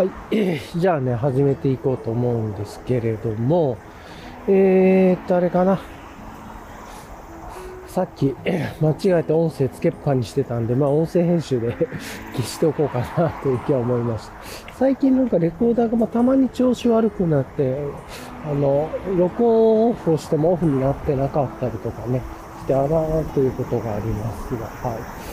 [0.00, 3.76] はい、えー、じゃあね、始めていこうと思うんですけれども、
[4.48, 5.78] えーっと、あれかな。
[7.86, 8.34] さっき、
[8.80, 11.76] 間違えて音声つけっぱにしてたんで、まあ音声編集で
[12.32, 14.32] 消しておこうかなという気は思いました。
[14.78, 17.76] 最近なんかレコーダーがまたまに調子悪くなって、
[18.50, 22.22] あの、録音オフをしてもオフになってなかったりとかね、
[22.60, 25.29] してあらーということがありますが、はい。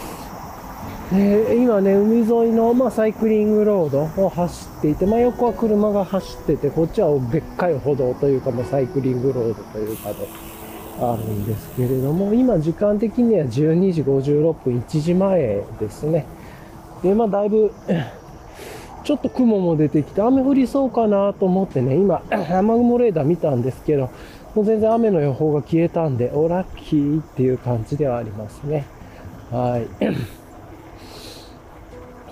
[1.09, 10.27] 今ね、海沿いの、まあ、サイクリングロードを走っていて、まあ、横は車が走ってて、こっちはでっかい歩道というか、まあ、サイクリングロードというかで、
[10.99, 16.25] あるんですけれども、今時間的には12時56分、1時前ですね。
[17.01, 17.71] で、まあ、だいぶ、
[19.05, 24.09] ちょっと雲も出てきて、雨降りそうかなと思ってね、今、 雨雲レーダー見たんですけど、
[24.55, 28.85] もう全然雨の予報が消えたんで、おラッキーっていう感じではありますね。
[29.51, 29.87] はい。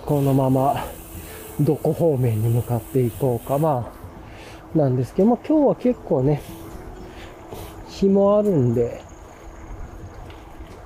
[0.06, 0.86] このまま
[1.60, 3.92] どこ方面に向かっていこうか、ま
[4.74, 6.40] あ、なんですけども、今日は結構ね、
[7.88, 9.00] 日もあるんで、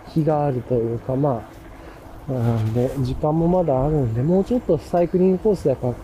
[0.08, 1.46] 日があるというか、ま
[2.30, 5.94] あ、なんで、時間もまだあるんで、もうちょっとサイクリングコースだから、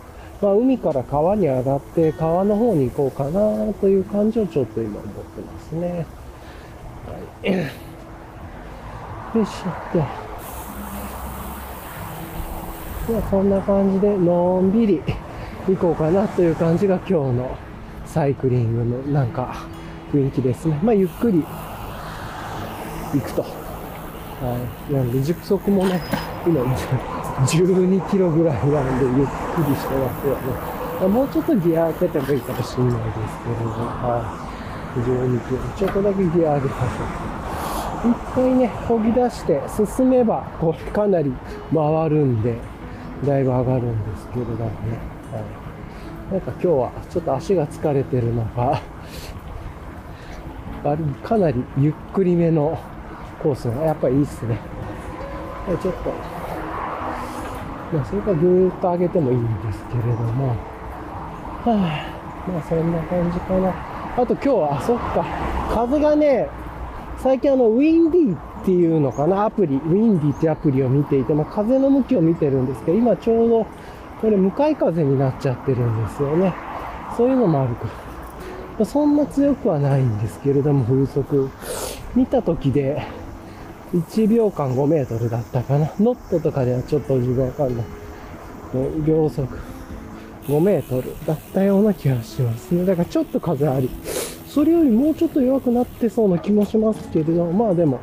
[0.43, 6.07] まあ、海から川に上がって、川の方に行こうかなという感じをちょっと今思ってますね。
[7.07, 7.57] はい。
[9.39, 10.26] よいしょっと。
[13.09, 15.01] まあ、そんな感じでのんびり
[15.69, 17.57] 行こうかなという感じが今日の
[18.05, 19.67] サイクリングのなんか
[20.13, 20.79] 雰囲気ですね。
[20.83, 21.45] まあ、ゆっくり
[23.15, 23.43] 行くと。
[23.43, 23.49] は
[24.91, 24.93] い。
[24.93, 26.01] なんで、熟速もね、
[26.47, 31.09] 今12キロぐらいなんでゆっくりしてますよね。
[31.09, 33.03] もうちょっとギア開けてもいいかもしれないです
[33.45, 34.43] けれども、は
[34.97, 35.01] い。
[35.01, 35.59] 12キロ。
[35.77, 38.11] ちょっとだけギア上げましょう。
[38.11, 39.63] 一回ね、漕ぎ出して
[39.97, 41.33] 進めば、これかなり
[41.75, 42.57] 回るんで、
[43.25, 44.67] だいぶ上がるんですけれどもね。
[45.33, 45.39] は
[46.31, 48.83] い、なんか今日はちょっと足が疲れてるのか、
[51.25, 52.79] かなりゆっくりめの
[53.43, 54.59] コースがやっぱりいいっすね。
[55.67, 56.11] ちょっと、
[57.93, 60.55] まあ、それからぐーっと上げてもいいんですけれども、は
[61.65, 63.75] あ、まあそんな感じかな。
[64.17, 65.25] あと今日は、あ、そっか、
[65.75, 66.49] 風がね、
[67.27, 73.67] 最近あの、ウィンディっていうのかな、アプリ、ウィンディってアプリを見ていて、まあ、風の向きを見てるんですけど、今ちょうど、
[74.21, 76.55] これ向かい風になっちゃってるんですよね。
[77.17, 77.89] そういうのもあるか
[78.79, 78.85] ら。
[78.87, 81.51] そんな強くはないんですけれども、風速。
[82.15, 83.03] 見た時で、
[83.93, 85.91] 1秒間5メートルだったかな。
[85.99, 87.87] ノットとかではちょっと自分わかんない。
[89.05, 89.49] 秒速
[90.47, 92.85] 5メートルだったような気がしますね。
[92.85, 93.91] だからちょっと風あり。
[94.57, 98.01] それよりもうちょっと弱くなってそうな気もしますけれど、まあでも、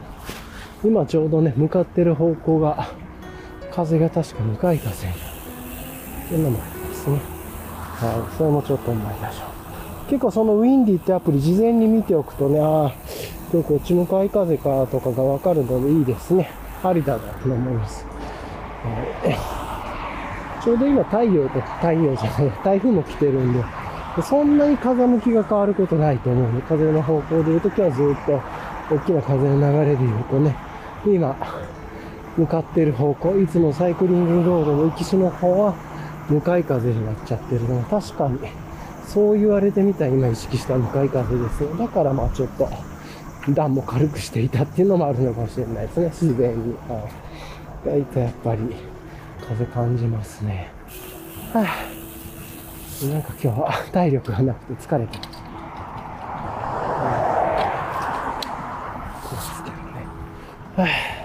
[0.85, 2.89] 今ちょうどね、向かってる方向が、
[3.71, 5.17] 風が確か向かい風にな。
[5.17, 5.21] っ
[6.29, 7.15] ていうのもありますね。
[7.15, 7.21] は
[8.31, 8.35] い。
[8.37, 9.45] それもちょっと思いましょ
[10.05, 10.09] う。
[10.11, 12.91] 結構そのウィンディってアプリ事前に見ておくとね、ああ、
[13.51, 16.51] 今日こっち向かい風かとかがわかるのでいいですね。
[16.83, 18.05] ありだなと思います。
[18.05, 18.11] は
[20.61, 23.63] い、ちょうど今太陽と太陽じゃない、台風も来てるんで、
[24.21, 28.41] そんなに風向きが変わることないと思うので、風の方向で言うときはずっと
[28.95, 30.55] 大きな風の流れで言うとね、
[31.05, 31.35] 今、
[32.37, 35.75] 向かってる方向、いつもサイクリングロードの行きしの方は、
[36.29, 38.39] 向かい風になっちゃってるのが確かに、
[39.07, 41.75] そう言われてみたら今意識した向かい風ですよ。
[41.75, 42.69] だからまあちょっと、
[43.49, 46.75] 段も軽くしていたっていうのもあるのかもしれないですね、自然に。
[46.87, 47.09] は
[47.85, 47.99] い。
[47.99, 48.75] 意外とやっぱり、
[49.47, 50.71] 風感じますね。
[51.51, 52.02] はあ、
[53.09, 55.29] なんか今日は 体力がなくて疲れてます。
[59.23, 60.07] こうですけどね
[60.77, 61.22] はい。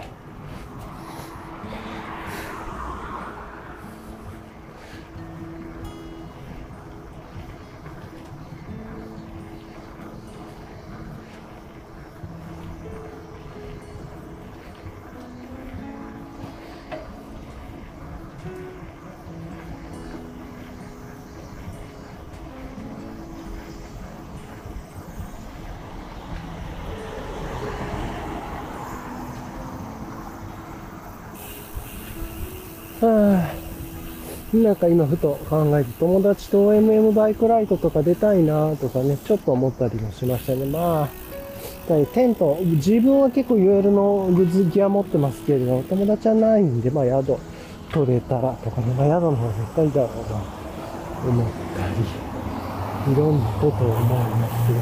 [34.78, 40.64] か今ふと考えて、友達と MM バイクライトとか出たいなとかね、ちょっと思ったりもしましたね。
[40.66, 41.08] まあ、
[42.14, 47.36] テント、自分は結構 UL のグッズギア持ってますけれど、友達はないんで、まあ宿
[47.92, 50.42] 取れたらとかね、まあ宿の方が絶対だろうな、
[51.30, 51.46] 思っ
[51.76, 51.88] た
[53.08, 54.78] り、いろんなことを思いますよ。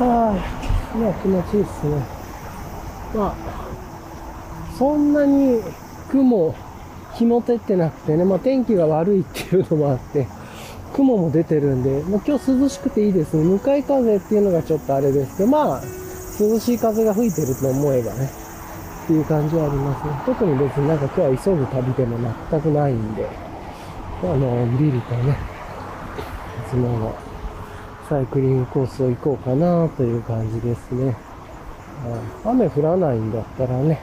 [0.00, 1.96] まあ気持ちいいっすね。
[3.14, 3.34] まあ、
[4.76, 5.62] そんなに
[6.10, 6.54] 雲、
[7.14, 10.26] 日も照ってなくてね、まあ天気が悪いっていうのもあって、
[10.94, 13.44] 雲も出てるんで、もう今日涼しくていいですね。
[13.44, 15.82] 向かい風っていうのがちょっとあれですけど、まあ、
[16.40, 18.30] 涼しい風が吹いてると思えばね、
[19.04, 20.14] っていう感じはありますね。
[20.26, 22.18] 特に別になんか今日は急ぐ旅でも
[22.50, 23.28] 全くないんで、
[24.22, 25.36] あの、んびりとね、
[26.66, 27.14] いつもの
[28.12, 31.16] サイクリングコースを行こうかなという感じですね。
[32.44, 34.02] 雨降らないんだったらね、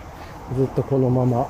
[0.57, 1.47] ずっとこのまま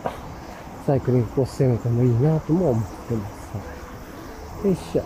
[0.86, 4.68] サイクリングコース攻めてもいいなとも思ってます。
[4.68, 5.04] よいしょ。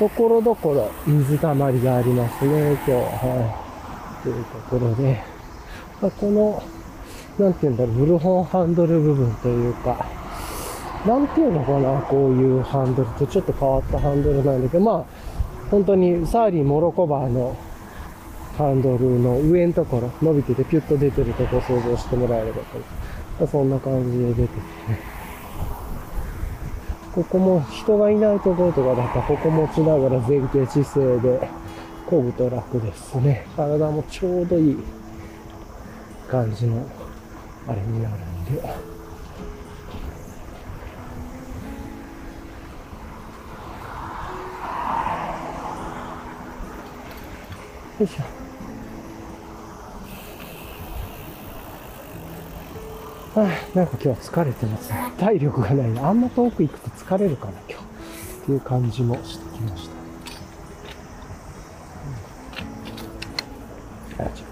[0.00, 3.54] ところどころ水たまりがありますね、今日は。
[4.20, 4.22] い。
[4.24, 5.22] というところで、
[6.00, 6.60] ま、この、
[7.38, 10.21] なんて言うんだろう、ブルホンハンドル部分というか、
[11.06, 15.04] なんていうのかな、こういうハンドルとちょっと変わったハンドルなんだけど、まあ、
[15.68, 17.56] 本当にサーリーモロコバーの
[18.56, 22.62] ハンドルの上のところ、伸びててピュッと出てるとこ想像してもらえれば
[23.38, 23.46] と。
[23.46, 24.60] そんな感じで出てきて。
[27.16, 31.48] ここも人がいないところとかだったら、ここ持ちながら前傾姿勢で
[32.06, 33.44] 漕ぐと楽ですね。
[33.56, 34.78] 体もちょうどいい
[36.30, 36.86] 感じの
[37.66, 38.91] あれになるんで。
[48.02, 48.22] いしょ。
[53.34, 53.44] ああ、
[53.74, 55.10] なんか今日は疲れてますね。
[55.18, 56.08] 体力がないな。
[56.08, 57.84] あんま遠く行くと疲れるかな、今日。
[57.84, 57.86] っ
[58.44, 59.94] ていう感じもしてきました。
[64.22, 64.44] うん、あ、ちょ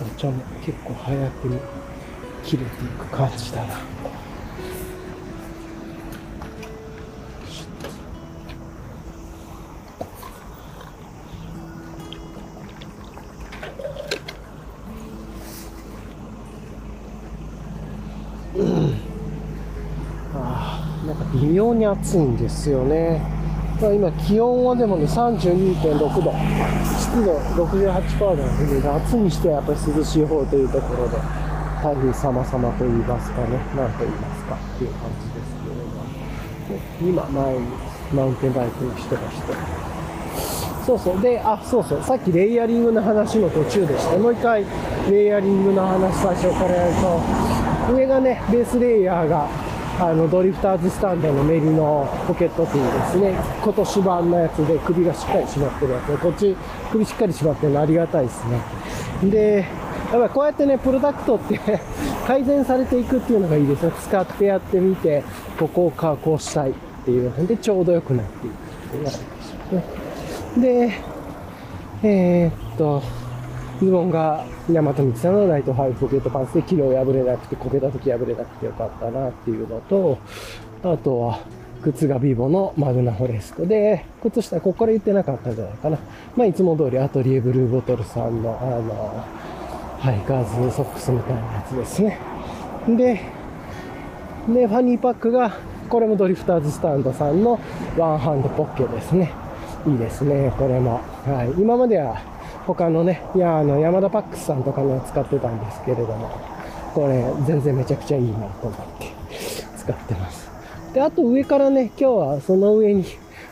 [0.00, 1.58] お茶も結構早くに
[2.44, 3.74] 切れていく感じだな。
[21.68, 23.20] 微妙に暑いんですよね。
[23.80, 26.32] まあ、今気温はでもね32.6度、
[26.98, 31.16] 湿度68%なんで、夏にしてはやっぱり涼しい方というところで、
[31.82, 35.76] 台風様々と言いますかね、なんと言いますかっていう感じですけれ
[37.06, 37.66] ども、今前に
[38.12, 39.52] マウンテンバイクの人がして、
[40.84, 41.20] そうそう。
[41.20, 42.02] で、あ、そうそう。
[42.02, 44.16] さっきレイヤリングの話の途中でした。
[44.16, 44.64] もう一回、
[45.10, 49.46] レイヤリングの話最初からやると、上がね、ベースレイヤーが
[50.00, 53.34] あのドリフターズスタンドのメリのポケットティーですね。
[53.60, 56.06] 今年版のやつで首がしっかり締まってるやつ。
[56.06, 56.56] でこっち
[56.92, 58.60] 首しっかり締まってるのありがたいですね。
[59.24, 59.66] で
[60.12, 61.60] やっぱこうやってねプロダクトって
[62.26, 65.24] 改善されていくっていうのがいいですね使ってやってみて
[65.58, 66.74] ここを加工したいっ
[67.04, 68.56] ていうのでちょうど良くなっていくっ
[68.90, 70.90] ていうのがあるでしょうね。
[70.90, 70.92] で
[72.04, 73.02] えー、っと
[73.86, 80.18] ズボンが大和道さんのライトハイポケットパンツで昨日破れなくて、こけた時破れなくてよかったなっていうのと、
[80.82, 81.40] あとは、
[81.82, 85.98] 靴がビボのマグナフォレストで、靴下、ここから言ってなかったんじゃないかな。
[86.36, 89.24] まあ、いつも通りアトリエブルーボトルさんの、あの、
[90.00, 92.18] ハイカーズソックスみたいなやつですね。
[92.88, 93.20] で、
[94.52, 95.52] で、ファニーパックが、
[95.88, 97.58] これもドリフターズスタンドさんの
[97.96, 99.32] ワンハンドポッケですね。
[99.86, 101.00] いいですね、これも。
[101.26, 101.60] はい。
[101.60, 102.20] 今までは、
[102.74, 106.30] 他のね、いや、あの、山田パックスさんとかの使ってたんですけれども、
[106.94, 109.06] これ、全然めちゃくちゃいいなと思って
[109.78, 110.50] 使ってます。
[110.92, 113.04] で、あと上からね、今日はその上に、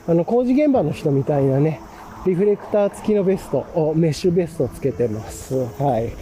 [0.06, 1.80] あの、工事現場の人みたいなね、
[2.26, 5.54] リフレクター付きのベストを、メッシュベストをつけてます。
[5.54, 6.12] はい。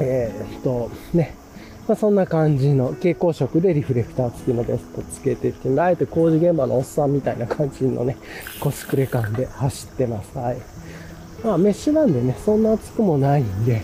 [0.00, 1.34] えー、っと、ね。
[1.88, 8.16] まあ、そんな感じの蛍光色でリフレクター付きのベストつけてってあえて工事現場のおっさんみたいな感じのね、
[8.58, 10.36] コスプレ感で走ってます。
[10.36, 10.56] はい。
[11.44, 13.82] まあ、メッシュなんでね、そんな暑くもないんで、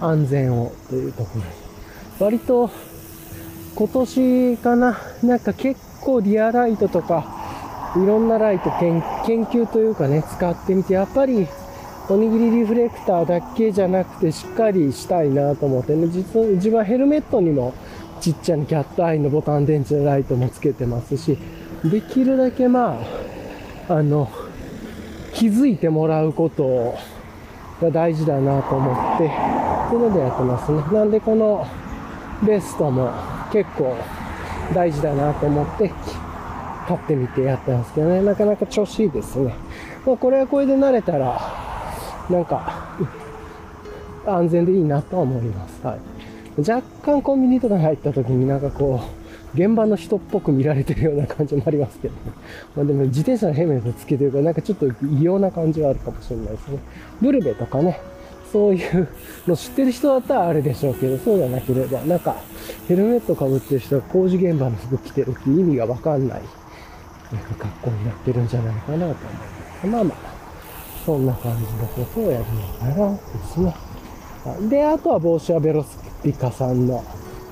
[0.00, 1.46] 安全をというところに。
[2.18, 2.70] 割と、
[3.74, 7.24] 今年かな、なんか結構リアライトとか、
[7.96, 9.00] いろんなライト研
[9.44, 11.46] 究というかね、使ってみて、やっぱり、
[12.08, 17.72] おにぎりリフレクターだけじゃなくて、しっかりしたいなと思ってね、実は自分はヘルメットにも
[18.20, 21.38] ちっちゃなキャットアイのボタン電池のライトもつけてますし、
[21.84, 23.00] できるだけま
[23.88, 24.28] あ、あの、
[25.34, 26.94] 気づいてもらうこと
[27.82, 30.82] が大事だなと思って、っていうのでやってますね。
[30.92, 31.66] なんでこの
[32.46, 33.10] ベストも
[33.52, 33.96] 結構
[34.74, 35.90] 大事だなと思って
[36.86, 39.54] 買ってみてやってますけどね、なかなか調子いいですね。
[40.06, 41.40] まあ、これはこれで慣れたら、
[42.30, 42.96] なんか、
[44.26, 45.86] 安全でいいなとは思います。
[45.86, 45.98] はい。
[46.58, 49.23] 若干コンビニとかに入った時になんかこう、
[49.54, 52.20] 現場の人っぽく見られてるような感じもありますけどね。
[52.76, 56.78] まあでも自転車のヘルメットつけてるからなんかちょっと異様な感じはあるかもしれないですね。
[57.20, 58.00] ブルベとかね、
[58.52, 59.08] そういう
[59.46, 62.36] の知ってる人だったらあれでしょうけど、そうじゃなければ、なんか
[62.88, 66.42] ヘルメットかぶってる人が工事現場の服着てるって意味がわかんない
[67.32, 69.14] なんか格好になってるんじゃないかなと思いま
[69.80, 69.86] す。
[69.86, 70.18] まあまあ、
[71.04, 73.74] そんな感じのことをやるのかなですね。
[74.68, 77.04] で、あとは帽子はベロスピカさんの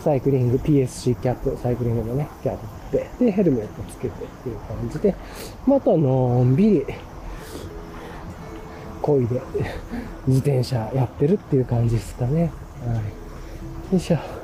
[0.02, 2.56] サイクリング PSC キャップ、サイクリングのね、キャッ
[2.90, 5.14] プで、でヘルメットつけてっていう感じで、
[5.64, 6.86] またのんびり、
[9.00, 9.40] こいで、
[10.26, 12.52] 自転車やってるっていう感じですかね。
[12.84, 13.94] はい。
[13.94, 14.42] よいしょ。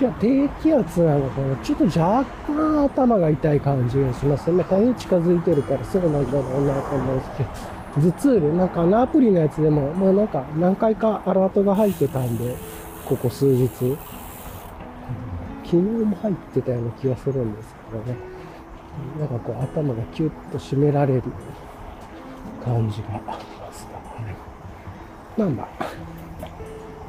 [0.00, 4.64] 今日は低気圧なのかなちょっと若干頭が痛い感じがしますね。
[4.64, 7.50] 台風近づいてるからそうなんだろうなと思うんですけど。
[8.00, 12.54] 頭痛で、なんかあのアプリのやつでも、もうなんか何回かアラートが入ってたんで、
[13.06, 13.96] ここ数日。
[15.64, 18.16] 昨日も入ってたような気がするんですけどね。
[19.18, 21.22] なんかこう頭がキュッと締められる
[22.64, 24.34] 感じがありますかね。
[25.36, 25.68] まあまあ、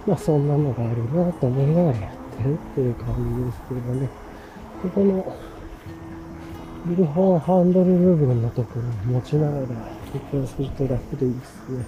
[0.05, 4.09] まあそんなのがあるなと思いながらってるっていう感じですけどね。
[4.81, 5.35] ここの、
[6.87, 9.65] ビルホンハンドル部分のところを持ちながら、
[10.13, 11.85] 実況すると楽でいいですね。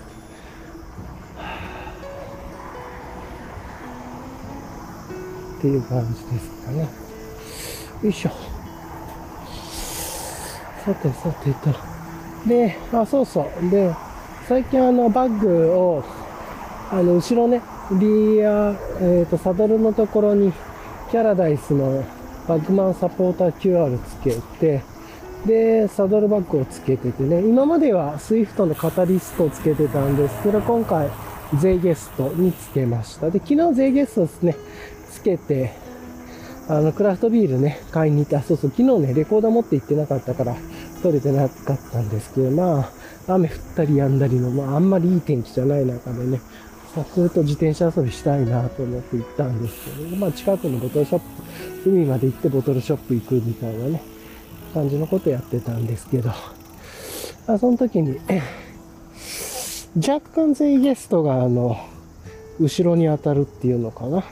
[5.57, 6.89] っていう感じですかね。
[8.03, 8.31] よいしょ。
[10.83, 11.69] さてさてと。
[12.47, 13.69] で、あ、そうそう。
[13.69, 13.93] で、
[14.47, 16.03] 最近あの、バッグを、
[16.91, 17.61] あの、後ろね、
[17.99, 20.53] リア、えっ、ー、と、サドルのところに、
[21.11, 22.03] キャラダイスの
[22.47, 24.81] バッグマンサポーター QR つけて、
[25.45, 31.09] で、サドルバッグをつけててね、今まではスイフトのカタリストをつけてたんですけど、今回、
[31.59, 33.29] ゼゲストにつけました。
[33.29, 34.55] で、昨日ゼイゲストですね、
[35.09, 35.71] つけて、
[36.69, 38.41] あの、クラフトビールね、買いに行った。
[38.41, 40.55] そうそう、昨日ね、レコーダー持って行ってなかったから、
[41.03, 42.89] 撮れてなかったんですけど、ま
[43.27, 46.39] あ、雨降ったり止んだりの、まあ、あんまりいい天気じゃない中でね、
[46.93, 51.19] さっと自転車遊びしたいなと思って行ったんですけど、まあ、近くのボトルショッ
[51.83, 54.01] プ、海まで行ってボトルショップ行くみたいなね、
[54.73, 56.29] 感じのことやってたんですけど、
[57.47, 58.19] まあその時に、
[60.05, 61.77] 若干全員ゲストが、あの、
[62.59, 64.23] 後ろに当たるっていうのかな。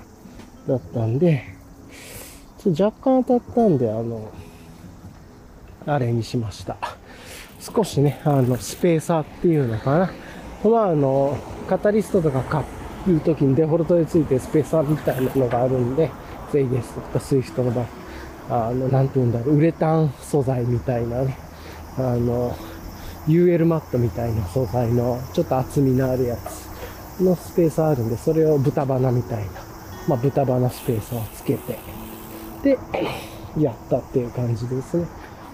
[0.67, 1.43] だったんで、
[2.57, 4.29] ちょ若干当たったんで、あの、
[5.85, 6.77] あれにしました。
[7.59, 10.11] 少しね、あの、スペーサーっていうのかな。
[10.69, 11.37] まあ、あの、
[11.69, 12.63] カタリストとか買
[13.07, 16.09] う時にデフォルトでついてスペーサーみたいなのがあるんで、
[16.51, 17.83] ゼイゲスとかスイフトの場
[18.49, 21.37] 合、あの、なんて言うんだろう、ウレタン素材みたいなね、
[21.95, 22.55] あの、
[23.27, 29.51] UL マットみたいな素材のちょっと厚みのあるやつのスペーサーあるんで、それを豚鼻みたいな。
[30.07, 31.77] まあ、豚バナスペースをつけて、
[32.63, 32.79] で、
[33.59, 35.05] やったっていう感じですね。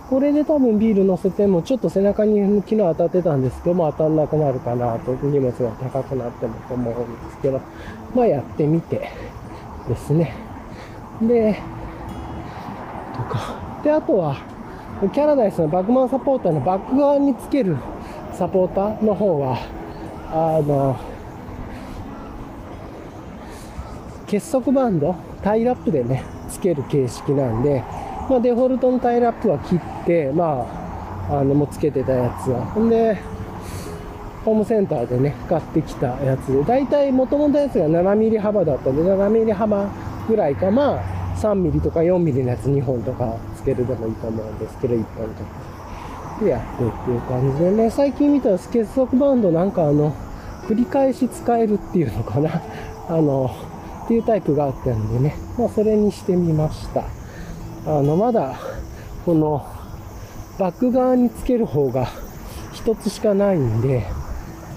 [0.10, 7.60] これで多分ビール乗せても、ちょっと背中に昨日当たってたんですけど、も当たんなくなるかなと、荷物が高くなってもと思うんですけど、
[8.14, 9.10] まあやってみて
[9.88, 10.36] ですね。
[11.22, 11.60] で、
[13.16, 13.56] とか。
[13.84, 14.38] で、あとは、
[15.14, 17.76] キャラダイスのバックマンサポーターのバック側につける
[18.34, 19.58] サポーターの方は、
[20.32, 20.98] あの、
[24.28, 27.84] 結束バンド、タイラップでね、つける形式なんで、
[28.30, 30.66] まあ、デフォルトのタイラップは切って、ま
[31.30, 32.66] あ、あの、もうつけてたやつは。
[32.66, 33.18] ほんで、
[34.44, 39.90] ホームセンターでね、買ってきたやつで、だいたい元々のやつが7ミリ幅だったんで、7ミリ幅
[40.28, 41.04] ぐらいか、まあ、
[41.38, 45.76] 3ミリとか4ミリのやつ2本とかつけるでもいいと思うんですけど、1本とか。
[46.40, 50.14] でやってっていう感じでね、最近見たら結束バンドなんかあの、
[50.68, 52.62] 繰り返し使えるっていうのかな。
[53.08, 53.52] あの、
[54.04, 57.06] っていうタイプがあったんでね、まあそれにしてみました。
[57.88, 58.58] あの、まだ、
[59.26, 59.64] この、
[60.58, 62.08] バック側につける方が
[62.74, 64.08] 一つしかないんで、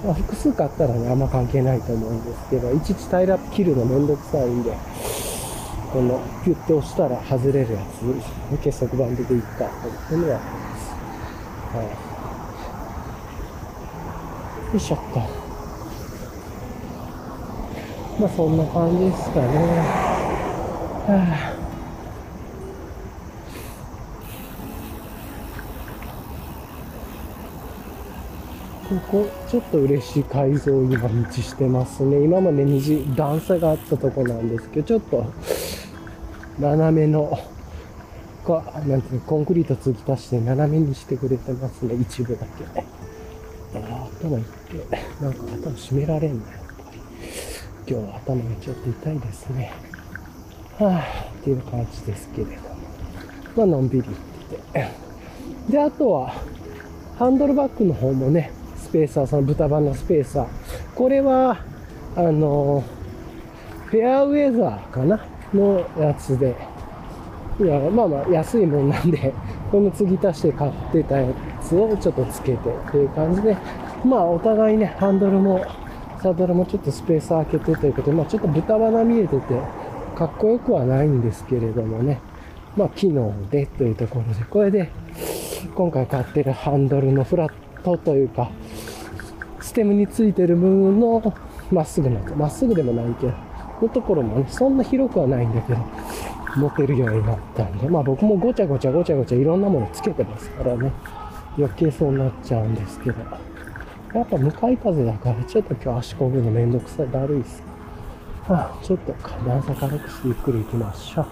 [0.05, 4.77] まあ、複数買ったらね、あんま関係ないと思うんですけど、いちいちタイラップ切るのめんどくさいんで、
[5.91, 8.03] この、ピュッて押したら外れるやつ、
[8.62, 9.71] 結束バンドでいっか、
[10.09, 10.91] というのやってます。
[11.77, 11.87] はい。
[11.87, 11.93] よ
[14.75, 15.21] いしょっと。
[18.21, 19.47] まあそんな感じですかね。
[21.07, 21.58] はあ
[28.88, 32.23] ここ、ちょっと嬉しい改造を今道してますね。
[32.25, 35.26] 今まで虹、段差があったとこなんですけど、ちょっと、
[36.59, 37.38] 斜めの、
[38.47, 42.80] か、なんていうの、コンクリート継ぎ足して斜めにしてくれてますね、一部だけ。
[43.75, 46.99] あ頭いって、なんか頭締められんな、やっぱり。
[47.87, 49.73] 今日は頭がちょっと痛いですね。
[50.78, 52.59] はぁ、っていう感じですけれども。
[53.54, 54.14] まあ、のんびり行っ
[54.57, 54.88] てて。
[55.73, 56.33] で、あとは、
[57.18, 58.52] ハンドルバッグの方もね、
[58.88, 60.47] スペーサー、その豚版のスペーサー。
[60.95, 61.59] これは、
[62.16, 62.83] あの、
[63.85, 65.21] フェアウェザーかな？
[65.52, 66.57] のやつで、
[67.61, 69.35] いや、まあまあ安いもんなんで、
[69.71, 71.26] この継ぎ足して買ってたや
[71.61, 73.57] つをちょっとつけてっていう感じで、
[74.04, 75.61] まあお互いね、ハンドルも、
[76.23, 79.42] サドルもちょっとスペース開けてということで、まあちょっと豚鼻見えてて、
[80.16, 82.21] かっこよくはないんですけれどもね、
[82.75, 84.88] まあ機能でというところで、これで、
[85.75, 87.52] 今回買ってるハンドルのフラッ
[87.83, 88.50] トというか、
[89.68, 91.34] ステムについてる部分の
[91.70, 93.32] まっすぐな、まっすぐでもないけど、
[93.82, 95.78] のところもね、そんな広くはないんだけど、
[96.56, 100.90] 持てるようになったんで、まあ僕もごちゃごちゃごちゃごちゃいろんなものつけてますからね、
[101.58, 103.20] 余計そうなっちゃうんですけど、
[104.14, 107.62] やっぱ向かい風だからちょっと今日足こぐのめんどくさい、だるいっす。
[108.48, 109.14] はあ、ちょっと
[109.46, 111.26] 段差軽くしてゆっくり行きましょう。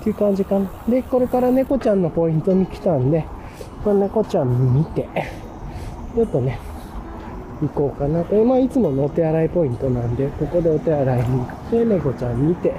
[0.00, 0.68] っていう感じかな。
[0.88, 3.24] で、これから猫ちゃんのポイントに来たんで、
[3.84, 5.08] この猫ちゃん見て、
[6.16, 6.58] ちょっとね、
[7.60, 8.44] 行こうかなと。
[8.44, 12.74] まあ、いつものお手洗いポイントなんで、ここでお手洗いに行って、猫ちゃん見て、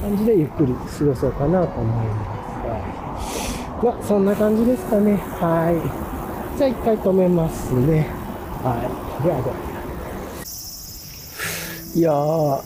[0.00, 3.38] 感じでゆっくり過ごそうかなと思います。
[3.82, 3.86] はい。
[3.86, 5.16] まあ、そんな感じですかね。
[5.16, 6.58] はい。
[6.58, 8.06] じゃあ一回止めますね。
[8.62, 8.78] は
[9.20, 9.24] い。
[9.24, 9.72] ではでは。
[11.94, 12.62] いやー、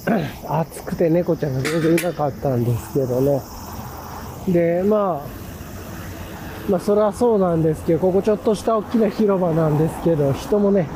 [0.61, 3.40] 暑くて猫ちゃんが全然いなかったんですけどね。
[4.49, 5.45] で、まあ、
[6.68, 10.88] まあ、それはそうなんですけど、ここちょっとした大きな広場なんですけど、人もね、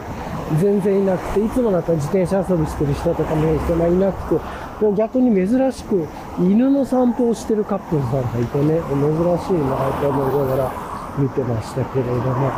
[0.59, 4.41] 全然いなくて、いつもだったら自転車遊びしてる人とかも人がいなくて、
[4.85, 9.03] も逆に珍しく犬の散歩をしてるカップルさんがいてね、珍
[9.39, 10.73] しいなと思いながら
[11.19, 12.51] 見てましたけれども。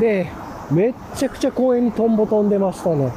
[0.00, 0.30] で、
[0.70, 3.12] めっちゃくちゃ公園にトンボ飛んでましたね。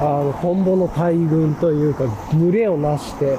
[0.00, 3.38] あの、トンボの大群というか、群れをなして、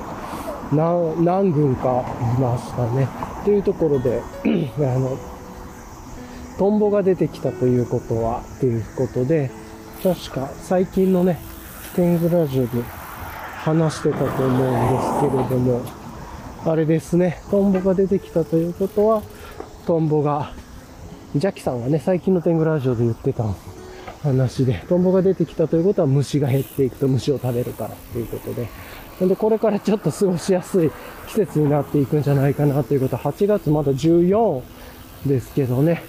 [0.71, 2.03] 何、何群か
[2.37, 3.07] いましたね。
[3.43, 4.21] というところで、
[4.77, 5.17] あの、
[6.59, 9.49] トンボが出てきたということは、ということで、
[10.03, 11.39] 確か最近のね、
[11.95, 12.81] 天狗ラジオで
[13.63, 15.81] 話してたと思うんですけれども、
[16.65, 19.23] あれですね、トンボが出てきたということは、
[19.85, 20.51] トンボが、
[21.33, 23.45] ジャキさんがね、最近の天狗ラジオで言ってた
[24.21, 28.67] 話で、トンボが出てきたということは虫が減っていくと虫を食べるからということで、
[29.21, 30.91] なんでこれからちょっと過ごしやすい
[31.29, 34.61] 季節になっていくんじゃないかなということ、8月まだ14
[35.25, 36.03] ですけどね、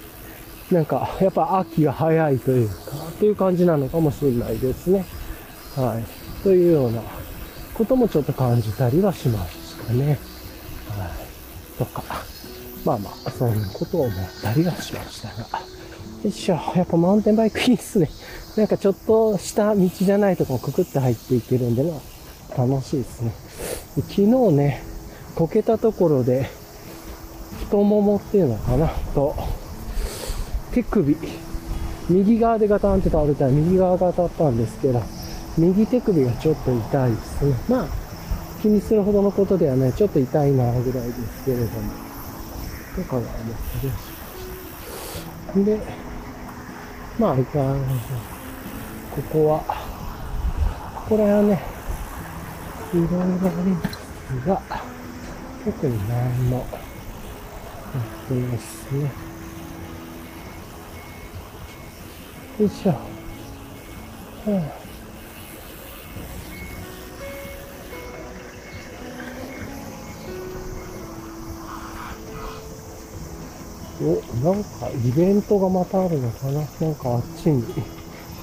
[0.71, 2.75] なんか、やっぱ秋が早いというか、
[3.19, 5.05] という感じなのかもしれないですね。
[5.75, 6.43] はい。
[6.43, 7.01] というような
[7.73, 10.07] こともちょっと感じたりはしましたね。
[10.07, 11.77] はい。
[11.77, 12.03] とか。
[12.85, 15.59] まあまあ、そういうことを思ったりはしましたが。
[16.23, 16.55] よいしょ。
[16.75, 18.09] やっぱマウンテンバイクいいっすね。
[18.57, 21.99] なんかちょっとした道じゃないとこくくって入っていけるんで、ま
[22.57, 23.31] あ、楽しいですね。
[23.95, 24.83] 昨日ね、
[25.35, 26.49] こけたところで、
[27.65, 29.35] 太ももっていうのかな、と、
[30.73, 31.17] 手首、
[32.09, 35.01] 右側でガタンって倒れたら右側が当たったんですけど、
[35.57, 37.55] 右手首がちょっと痛いですね。
[37.67, 37.87] まあ、
[38.61, 41.69] 気にするほどのことではない、ちょっと痛いなぐらいですけれども、
[42.95, 44.03] とかが思ったりまし
[45.53, 45.59] た。
[45.59, 45.79] で、
[47.19, 47.75] まあ、いかが
[49.13, 49.63] ここは、
[51.09, 51.61] これはね、
[52.93, 54.61] いろいろありますが、
[55.65, 59.30] 特に何も、やってないですね。
[62.59, 62.91] よいしょ。
[62.91, 62.97] は
[64.47, 64.81] あ
[74.03, 74.05] お、
[74.43, 77.63] なんかイベントがまたあるのかななんかあっちに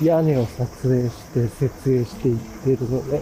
[0.01, 3.21] 屋根を撮影して設営していってるので、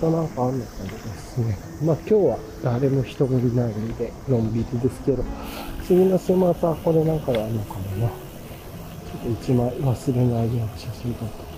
[0.00, 1.58] なんかあんのかもですね。
[1.84, 5.22] まあ今日は誰も人がいないんで、のんびりですけど、
[5.86, 8.21] 次の週末はこれなんかがあるのかもな。
[9.22, 11.52] と一枚忘れないような写真撮った。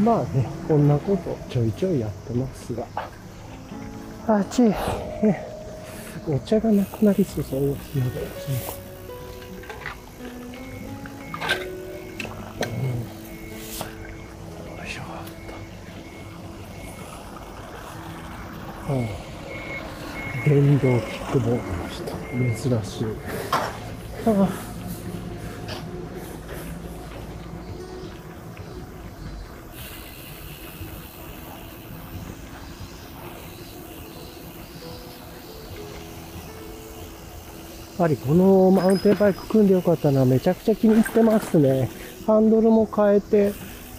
[0.00, 2.84] まあね、こんなことちょいちょいやってますが。
[4.26, 4.62] あち、
[6.26, 7.60] お茶がなくなりそうそう。
[7.60, 8.81] です
[18.88, 19.06] の
[20.44, 22.02] で、電動キックボードの人。
[22.60, 23.06] 珍しい。
[24.26, 24.72] ああ
[38.02, 41.88] ぱりこのマウンテンバイク組んでよかったのはめちゃくちゃ気に入ってますね。
[42.26, 43.52] ハンドルも変えて、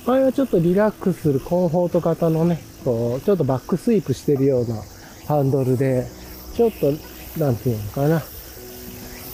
[0.06, 4.76] 前はちょっとリラックスするコンフォート型のね、こう、ちょっとバックスイープしてるような
[5.28, 6.08] ハンドルで、
[6.56, 6.92] ちょっと、
[7.40, 8.22] なんていうのかな、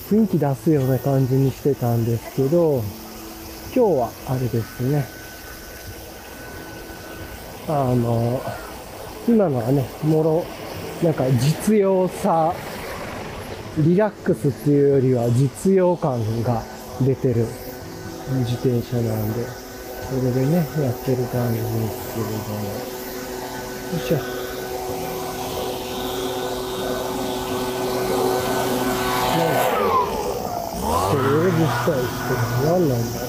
[0.09, 2.83] 雰囲気出すような感じにしてたんですけど、
[3.73, 5.05] 今日はあれですね、
[7.67, 8.41] あの、
[9.27, 10.45] 今のはね、もろ、
[11.03, 12.53] なんか実用さ
[13.77, 16.61] リラックスっていうよりは実用感が
[17.01, 17.45] 出てる
[18.39, 19.45] 自転車なんで、
[20.09, 22.33] それでね、やってる感じですけれど
[22.93, 22.98] も。
[23.91, 24.17] よいしょ。
[31.09, 32.33] セーブしたりして
[32.65, 33.25] 何なんだろ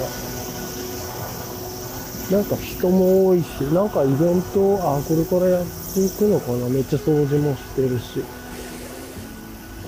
[2.28, 2.32] う。
[2.32, 8.22] なんか人も多いし、なんかイベント、あ、これからやっていくのかなめっちゃ掃除もしてるし。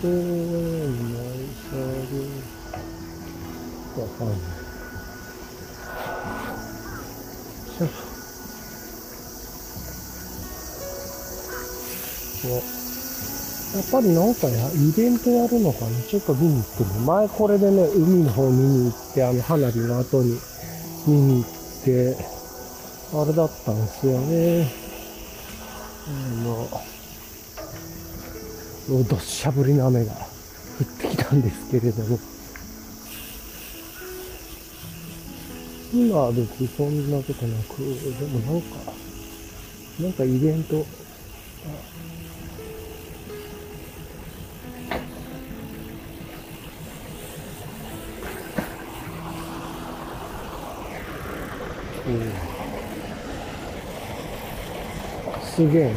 [0.00, 1.20] 公園内
[1.70, 1.76] 車
[3.96, 4.62] 両わかんない。
[12.48, 16.02] やっぱりなんかや、イベントやるのかな？
[16.02, 20.38] ちょっと見に行ってみ前これでね、海の方見に行って、あの花火の後に
[21.07, 21.50] 見に行っ
[21.85, 22.16] て、
[23.14, 24.70] あれだったんですよね。
[26.07, 26.11] あ
[26.42, 26.68] の、
[29.05, 30.16] どっしゃ降りの雨が降
[30.85, 32.18] ってきたんですけれども。
[35.94, 38.76] 今は別にそんなことなく、でもなんか、
[40.00, 40.87] なんかイベント、
[55.55, 55.94] すげえね。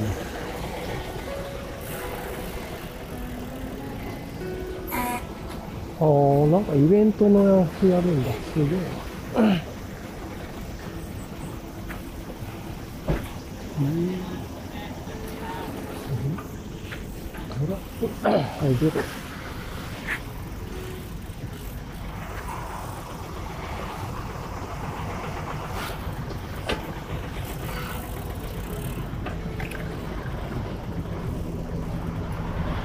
[5.97, 6.07] ああ、
[6.47, 8.31] なんかイベントのやつやるんだ。
[8.53, 9.65] すげえな。
[17.55, 18.91] トラック、はい、 出る。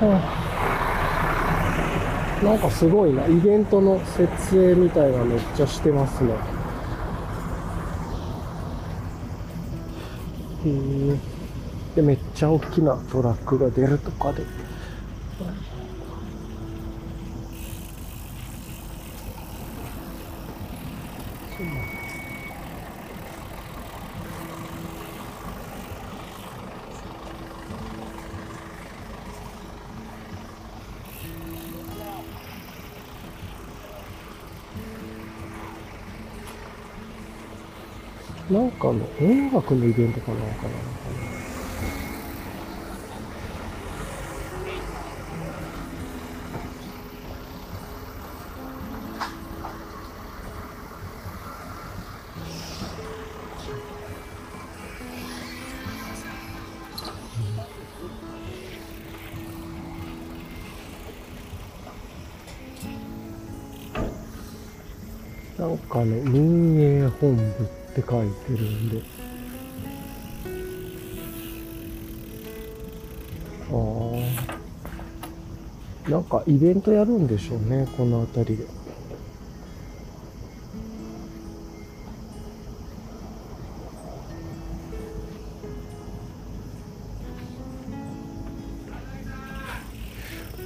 [0.00, 0.16] は
[2.42, 3.26] あなんかすごいな。
[3.26, 6.30] イベントの設営みたいなめっちゃしてますね。
[10.64, 10.70] へ
[11.12, 11.16] え。
[11.94, 14.44] で、めっちゃ大きなトラックが出るとかで。
[38.82, 41.39] なんかの音楽のイベントかなんかなのかな。
[67.90, 69.02] って書いてるんで。
[73.72, 73.74] あ
[76.06, 76.10] あ。
[76.10, 78.64] なんかイベントやるんでしょうね、この辺りで。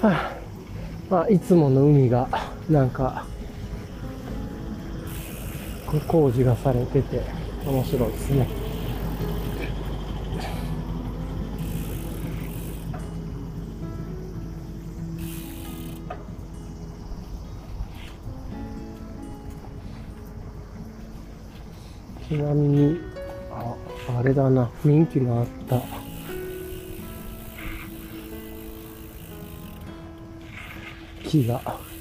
[0.01, 0.33] はあ、
[1.11, 2.29] まあ、いつもの海が、
[2.69, 3.27] なんか、
[6.01, 7.23] 工事がされてて
[7.67, 8.47] 面白いですね。
[22.29, 22.99] ちなみに、
[23.53, 23.77] あ、
[24.19, 25.81] あれだな、雰囲気のあった。
[31.29, 31.94] 木が。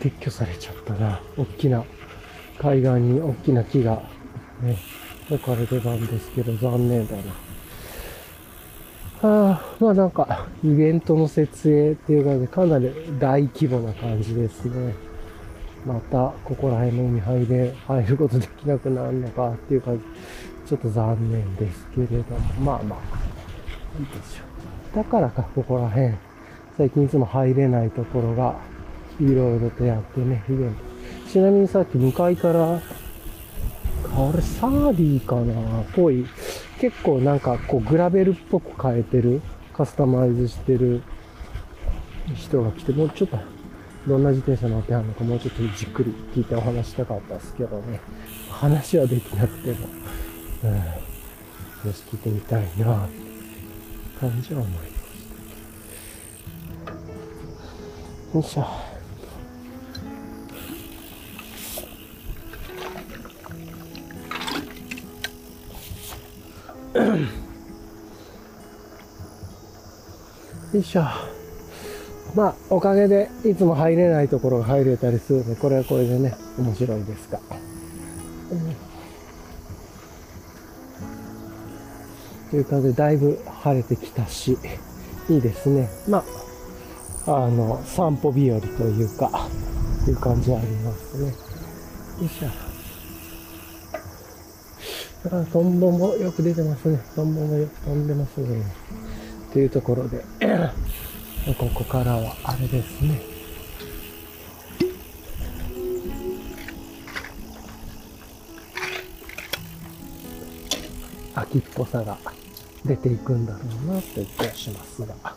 [0.00, 1.20] 撤去されちゃったな。
[1.36, 1.84] 大きな、
[2.58, 4.02] 海岸に大きな木が、
[4.62, 4.76] ね、
[5.30, 7.22] 置かれてたんですけど、残念だな。
[9.20, 14.94] あまあなんか、イベントの設営っていう感じで、かなり大規模な感じですね。
[15.84, 20.04] また、ここら辺の海入れ、入ることできなくなるのかっていう感じ、
[20.68, 24.44] ちょっと残念ですけれども、まあまあ、いいでしょ
[24.92, 24.96] う。
[24.96, 26.14] だからか、ここら辺、
[26.76, 28.56] 最近いつも入れないところが、
[29.20, 31.30] いろいろとやってね、イベント。
[31.30, 32.78] ちなみにさっき向かいから、あ
[34.32, 36.26] れ、サーディーかなぽい。
[36.80, 41.02] 結構なんかこうグラベルっぽく変えてる、カスタマイズしてる
[42.34, 43.38] 人が来て、もうちょっと
[44.06, 48.00] どんな自転車乗ってはるのかもうちょっとじっくり聞いてお話したかったですけどね。
[48.50, 49.88] 話はできなくても、
[50.64, 50.70] うん、
[51.88, 53.14] よし聞いてみたいなって
[54.20, 54.92] 感じは思いまし
[58.32, 58.38] た。
[58.38, 58.97] よいしょ。
[70.72, 71.02] よいしょ。
[72.34, 77.40] まあ、おかげで、いつも入れないところが入れたりするので、これはこれでね、面白いですが。
[82.50, 84.58] という感じで、だいぶ晴れてきたし、
[85.28, 85.88] いいですね。
[86.08, 86.24] ま
[87.26, 89.48] あ、あの、散歩日和というか、
[90.06, 91.28] いう感じはありますね。
[91.28, 91.32] よ
[92.22, 92.67] いしょ。
[95.24, 97.00] あ、トンボもよく出てますね。
[97.16, 98.62] トンボもよく飛んでますね。
[99.52, 100.24] というところで、
[101.58, 103.20] ここからはあれですね。
[111.34, 112.18] 秋っぽさが
[112.84, 113.58] 出ていくんだろ
[113.90, 115.14] うなって気がしますが。
[115.14, 115.36] は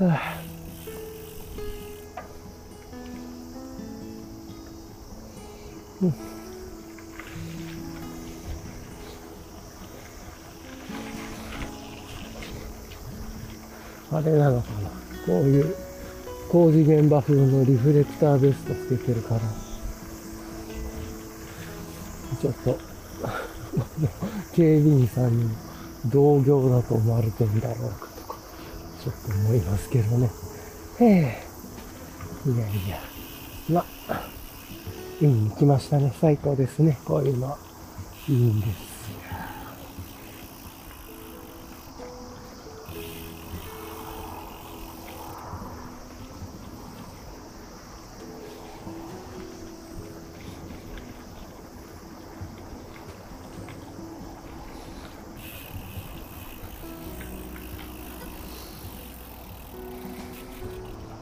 [0.00, 0.42] あ
[6.02, 6.41] うん
[14.12, 14.90] あれなのかな。
[15.26, 15.74] こういう
[16.50, 19.40] 工事現場風のリフレクターベストつけてるから、
[22.40, 22.78] ちょっと、
[24.54, 25.48] 警備員さんに
[26.06, 28.36] 同業だと思われてんだろうかとか、
[29.02, 30.30] ちょっと思いますけどね。
[31.00, 31.42] へえ。
[32.46, 32.98] いやいや。
[33.70, 33.84] ま、
[35.20, 36.12] 海に来ましたね。
[36.20, 36.98] 最高ですね。
[37.04, 37.56] こういうの。
[38.28, 38.91] いいんです。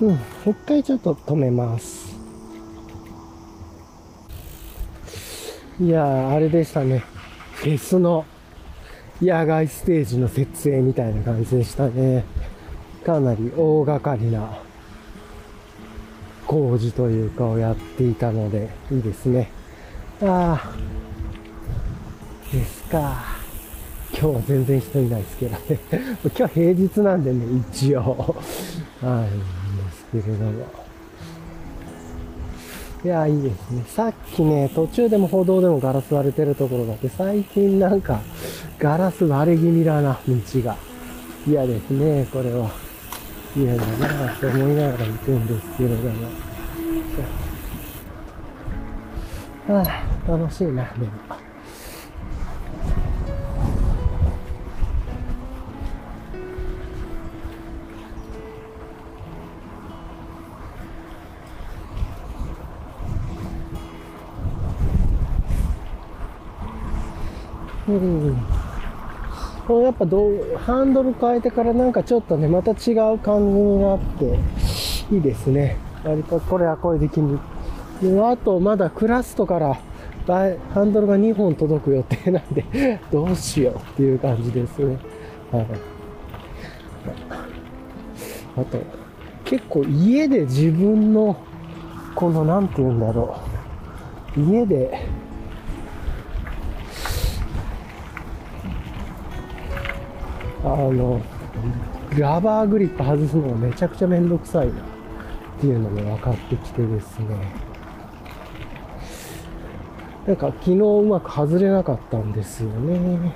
[0.00, 2.18] うん、一回ちょっと止めます。
[5.78, 7.04] いやー、あれでしたね。
[7.52, 8.24] フェスの
[9.20, 12.24] 野外ステージの設営みたいな感じでしたね。
[13.04, 14.58] かなり大掛かりな
[16.46, 19.50] 工事というかをやっていたので、いいですね。
[20.22, 23.38] ああ、ですか。
[24.12, 25.58] 今日は全然人いないですけどね。
[26.36, 28.36] 今日平日なんでね、一応。
[29.02, 29.59] はい。
[30.12, 30.66] けれども。
[33.02, 33.82] いや、いいですね。
[33.86, 38.20] さっきね、途中でも歩道でもガラス割れてるところがあって、最近なんか、
[38.78, 40.76] ガラス割れ気味だな、道が。
[41.46, 42.70] 嫌ですね、これは。
[43.56, 46.10] 嫌だなって思いながら行くんですけれども。
[49.68, 49.82] は
[50.28, 51.49] あ、楽しいな、でも。
[69.66, 74.38] これやっぱどう、ハンドル変えてからなんかちょっとね、また違う感じになって、
[75.14, 75.76] いいですね。
[76.04, 77.38] 割とこれはこれで気に。
[78.02, 79.78] で、あとまだクラストから
[80.26, 82.64] ハンドルが2本届く予定なんで
[83.10, 84.96] どうしようっていう感じですね。
[85.50, 85.66] はい。
[88.56, 88.78] あと、
[89.44, 91.36] 結構家で自分の、
[92.14, 93.36] この、なんて言うんだろ
[94.36, 94.40] う。
[94.40, 95.08] 家で、
[100.62, 101.20] あの、
[102.18, 104.76] ラバーグリップ外すのがめちゃくちゃめんどくさいなっ
[105.60, 107.70] ていうのも分かってきてですね。
[110.26, 113.34] なんか昨日うまく外れなかったんですよね。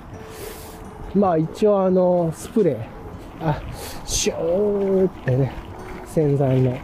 [1.15, 2.79] まあ一応あの、スプレー、
[3.41, 3.61] あ、
[4.05, 5.53] シューってね、
[6.07, 6.77] 洗剤の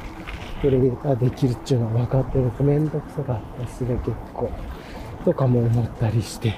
[0.62, 4.50] プレーができるっていうのは分かってるとめんどくさかったですね、結構。
[5.24, 6.50] とかも思ったりして。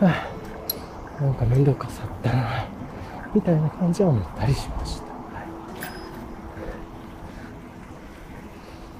[0.00, 0.28] は
[1.20, 2.81] あ、なんかめんどくさったな。
[3.34, 5.04] みたいな感じは思ったりしました。
[5.04, 5.12] はい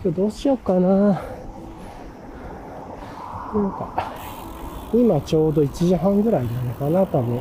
[0.04, 0.88] 今日どうしようかな。
[0.88, 1.14] な
[3.60, 4.12] んか、
[4.92, 7.40] 今ちょうど1時半ぐらいなのかな、多分。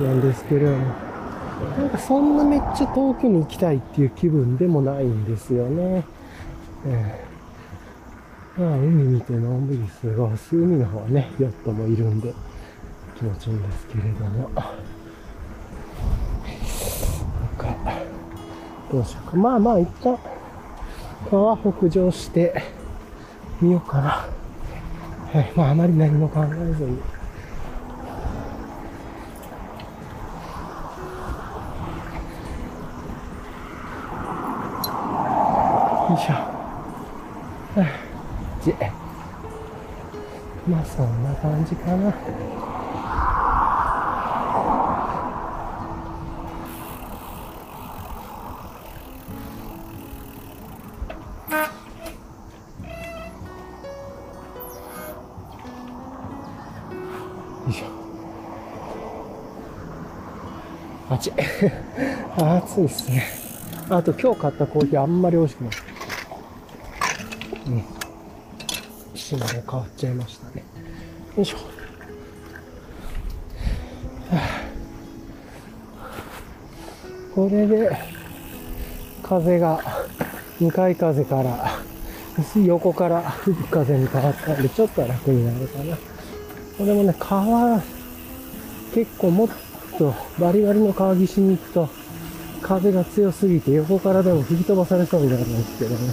[0.00, 0.78] なんですけれども。
[1.76, 6.04] なんかそんなめっちゃ遠くに行きたいっていう気分でもないんですよね。
[6.86, 7.24] え
[8.56, 10.56] えまあ、海見てのんびり過ごす。
[10.56, 12.34] 海の方はね、ヨットもいるんで
[13.16, 14.50] 気持ちいいんですけれども。
[14.50, 14.66] なん
[17.56, 17.68] か、
[18.90, 19.36] どうしようか。
[19.36, 20.18] まあまあ、一旦、
[21.30, 22.62] 川北上して
[23.60, 24.08] みようかな。
[25.32, 25.52] はい。
[25.54, 26.98] まあ、あまり何も考えずに。
[36.08, 36.32] よいしょ。
[36.32, 36.54] は
[37.76, 37.84] あ
[38.64, 38.74] じ
[40.66, 42.14] まあ、そんな感じかな。
[62.78, 63.26] 暑いっすね。
[63.90, 65.72] あと今日買ったコーヒーあんまり美味しくない。
[67.66, 67.84] うん。
[69.14, 70.64] 島で変わっちゃいましたね。
[71.36, 71.56] よいしょ。
[71.56, 71.62] は
[74.32, 74.68] あ
[77.34, 77.96] これで、
[79.22, 79.80] 風が、
[80.58, 81.78] 向かい風から、
[82.56, 85.96] 横から吹く風に変わったんで、ちょっと楽になるかな。
[85.96, 87.80] これもね、川、
[88.92, 89.48] 結構もっ
[89.98, 91.88] とバリバリの川岸に行くと、
[92.68, 96.12] 風が強すぎて横からでも吹き飛ばされそうになるんですけどね。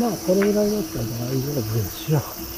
[0.00, 2.55] まあ、これぐらいだったら大丈夫でしょう。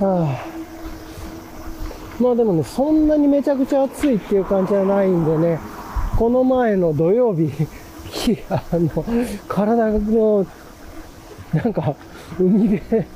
[0.00, 0.40] は
[2.18, 5.58] あ、まあでもね、そんなにめちゃくちゃ暑いっていう感じじゃないんでね、
[6.16, 7.50] この前の土曜日、
[8.48, 9.04] あの、
[9.48, 10.46] 体の、
[11.52, 11.94] なんか、
[12.38, 13.06] 海で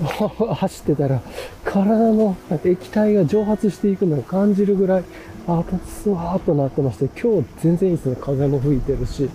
[0.54, 1.20] 走ってたら、
[1.64, 5.04] 体の液体が蒸発していくのを感じるぐらい、
[5.46, 8.16] あと、スワーっとなってまして、今日全然いいですね。
[8.20, 9.28] 風も吹いてるし、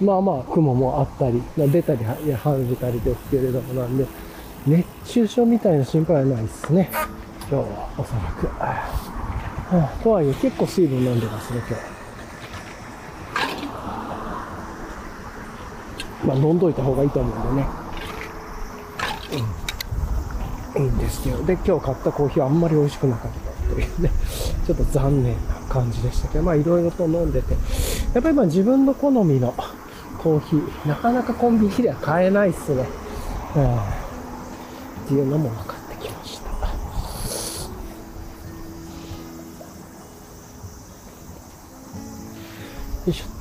[0.00, 4.04] まあまあ雲もあったり、出たりは、いや、晴れたりですけれどもなんで、
[4.66, 6.88] 熱中症みたいな心配はないですね。
[7.40, 8.48] 今日はおそらく。
[10.02, 11.94] とはいえ結構水分飲んでますね、今日。
[16.26, 17.68] まあ飲んどいた方がいいと思うんでね。
[20.76, 20.82] うん。
[20.82, 21.44] いいんですけど。
[21.44, 23.32] で、今日買ったコーヒーはあんまり美味しくなかっ
[23.68, 24.10] たというね。
[24.66, 27.52] ちょっと残念な感じでしたけど、まあいろいろと飲んでて。
[28.14, 29.54] やっぱりまあ自分の好みの
[30.22, 32.86] コーヒー、なかなかコンビニでは買えないっすね。
[33.56, 34.03] うん
[35.04, 36.50] っていうのも分かってきました。
[36.50, 36.56] よ
[43.06, 43.33] いしょ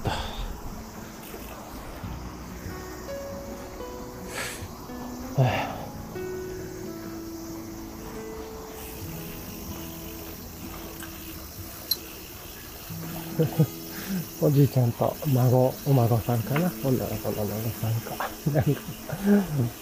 [14.46, 18.28] おじいちゃんと孫、お孫さんかな女の子の孫さんか。
[18.52, 18.82] なんか、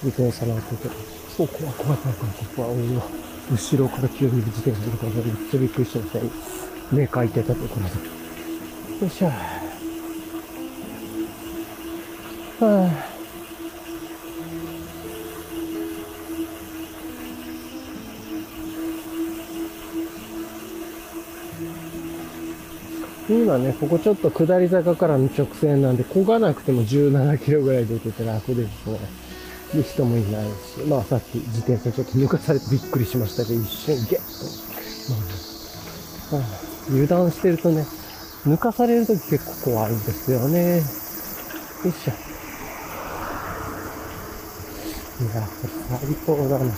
[0.03, 0.89] 自転車乗ってて、
[1.35, 2.17] そう、怖い怖い怖い
[2.55, 2.87] 怖い怖い。
[2.93, 3.03] うわ
[3.51, 5.13] 後ろから急に自転車来るかめっ
[5.49, 6.19] ちゃびっくりしてました。
[6.95, 9.05] 目かいてたところで。
[9.05, 9.31] よいしょ。
[12.63, 13.20] はあ
[23.31, 28.99] 今ね、ここちょっと下り坂からの直線なんで、漕がなくても17キロぐらい出てて楽ですね。
[29.73, 34.19] で、人もいないし、まあさっき自転車ちょっと抜かされてびっくりしましたけど、一瞬ゲッ
[36.29, 36.35] と。
[36.35, 36.45] まあ
[36.89, 37.85] 油断してるとね、
[38.45, 40.77] 抜かされるとき結構怖いんですよね。
[40.79, 42.11] よいしょ。
[45.23, 45.69] いや、これ
[45.99, 46.75] 最高だな、こ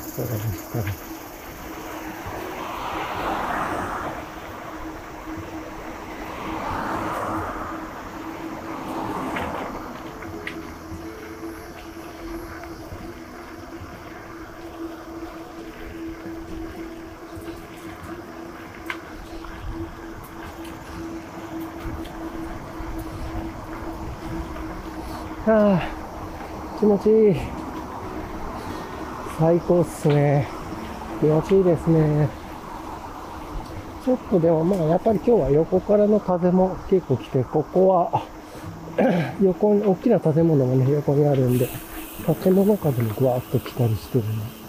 [0.75, 1.12] れ。
[26.93, 27.35] 持ちいい。
[29.39, 30.47] 最高っすね。
[31.19, 32.29] 気持ちいいですね。
[34.05, 38.23] ちょっとでもまあやっぱり今日は横からの風も結構来て、ここは
[39.41, 41.67] 横に、大きな建物もね、横にあるんで、
[42.43, 44.62] 建物風もぐわーっと来たりしてるな、ね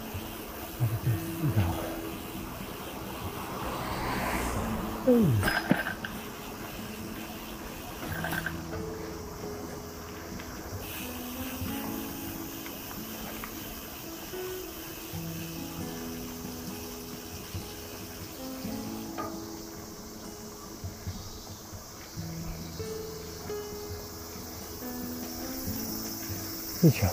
[26.87, 27.11] いじゃん。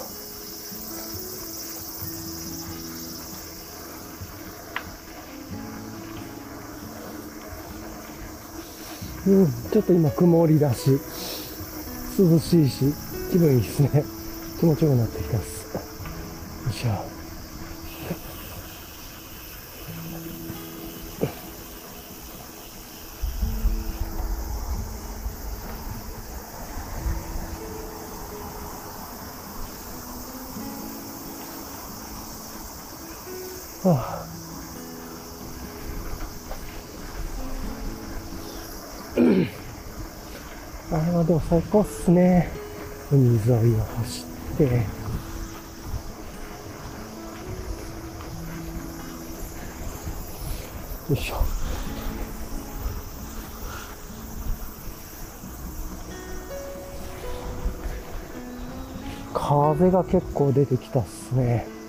[9.24, 10.90] うん、ちょっと今曇りだし、
[12.18, 12.92] 涼しいし、
[13.30, 14.04] 気分いいですね。
[14.58, 15.61] 気持ちよくなってきたっす。
[33.84, 34.24] あ
[40.92, 42.48] あれはでも最高っすね。
[43.10, 44.24] 海沿いを走
[44.54, 44.64] って。
[44.64, 44.70] よ
[51.10, 51.42] いしょ。
[59.34, 61.81] 風が結構出てきたっすね。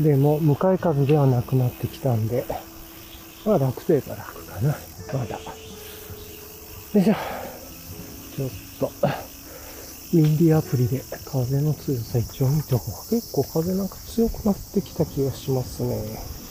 [0.00, 2.44] でも、向かい風ではなくなってきたんで、
[3.44, 4.74] まあ楽といえば楽かな。
[5.12, 5.36] まだ。
[5.36, 7.14] よいしょ。
[8.36, 8.86] ちょっと、
[10.14, 13.10] ウィンディアプリで風の強さ一応見ておこう。
[13.10, 16.41] 結構風なんか強くなってきた気がしますね。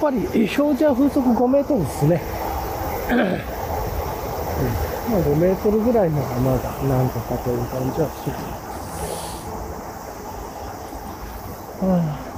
[0.00, 2.22] ぱり表示は風速5メートルですね。
[3.10, 3.18] うん
[5.10, 8.30] まあ5メートルぐらいならまだなんとかという感じはす。
[11.84, 12.30] はあ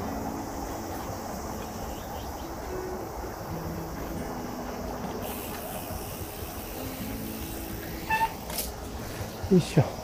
[9.53, 10.02] よいしょ。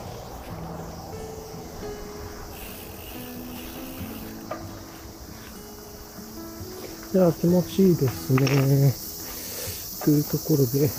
[7.11, 8.93] いや、気持ちいいですね。
[10.05, 10.89] というところで。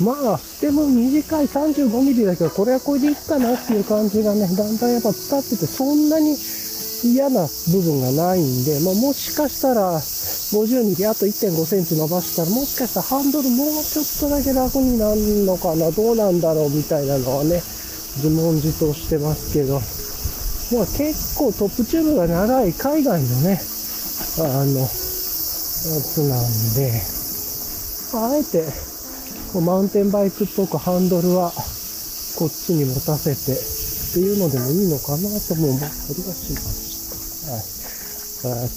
[0.00, 6.36] まあ、でも短い35ミリだけど、これはこれでいいかなっていう感じがね、だんだんやっぱ伝ってて、そんなに
[7.04, 17.62] 嫌な部分がないんで、まあ、もしかしたら、50ミリ、あと1.5センチ伸ばしたら、もしかしたらハンドルもうちょっとだけ楽になるのかな、どうなんだろうみたいなのはね、
[18.16, 19.80] 自問自答してますけど、
[20.72, 23.58] まあ結構トップチューブが長い海外のね、
[24.38, 27.02] あの、やつなんで、
[28.14, 28.64] あえて、
[29.52, 33.56] こうマウンテンバイクっぽくハンドルはこっちに持たせてっ
[34.14, 38.48] ていうのでもいいのかなとも思ったりはしました。
[38.48, 38.56] はい。
[38.56, 38.74] こうやって、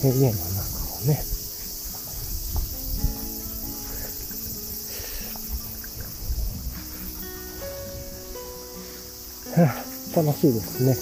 [0.00, 1.24] 平原の中をね、
[9.56, 10.94] はあ楽しいですね。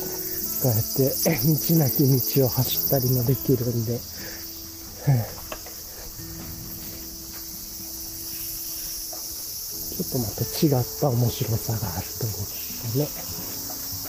[0.62, 1.12] こうやって
[1.44, 2.02] 道なき
[2.38, 4.00] 道を走ったりもできるんで。
[9.92, 12.38] ちょっとまた違った面白さがあるというか
[12.96, 13.08] ね。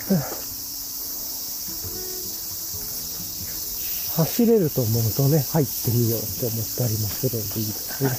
[0.10, 0.44] は あ
[4.16, 8.10] 走れると思うとね、入ってみようって思ったりもするんでいいですね。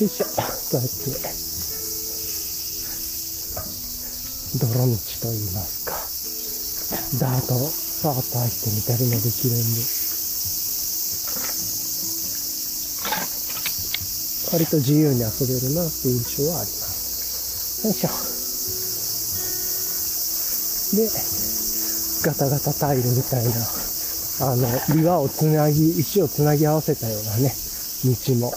[0.00, 0.26] よいしょ。
[0.26, 0.32] こ
[0.72, 1.49] うやって、
[4.58, 5.94] 泥道と言いますか。
[7.20, 9.82] ダート、さーっと入ってみたりもできるんで。
[14.52, 17.86] 割と自由に遊べるなっていう印象はあります。
[17.86, 18.10] よいしょ。
[20.96, 21.06] で、
[22.26, 23.52] ガタガタタイルみたいな
[24.42, 27.54] あの、岩をつなぎ、石をつなぎ合わせたようなね、
[28.04, 28.52] 道も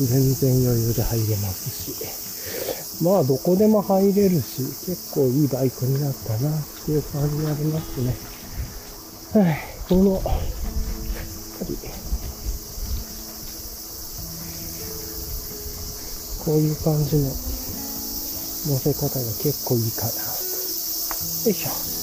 [0.00, 2.33] 全然余裕で入れますし。
[3.02, 8.14] まあ、どこでも入れるし、結構いいバイクになったなっていう感じになりますね。
[9.42, 10.30] はい、この、やっぱ
[11.68, 11.76] り、
[16.44, 17.30] こういう感じの
[18.66, 20.16] 乗せ方が結構いいかなと。
[20.16, 21.93] よいしょ。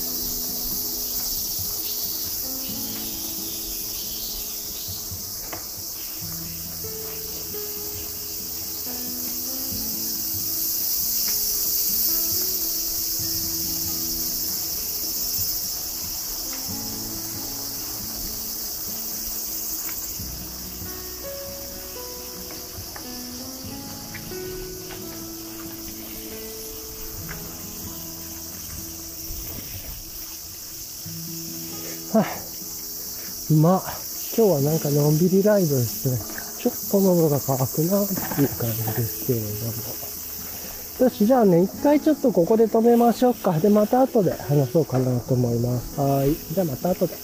[33.60, 33.82] まあ、
[34.38, 36.18] 今日はなんかのんびりライドですね。
[36.62, 39.46] ちょっと喉が渇くなっていう感じですけれど
[41.04, 41.10] も。
[41.10, 43.60] よし、じゃあね、一回ちょっとここで止めましょうか。
[43.60, 46.00] で、また後で話そうかなと思います。
[46.00, 46.34] はい。
[46.54, 47.16] じゃあまた後で。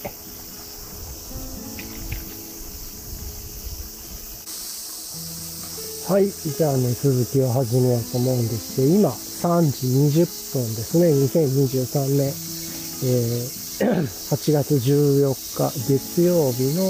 [6.10, 6.28] はい。
[6.28, 10.26] じゃあね、続きを始めようと思うんですけど、今、3時20
[10.60, 11.08] 分ですね。
[11.08, 12.28] 2023年。
[12.28, 16.82] えー8月14日月曜日の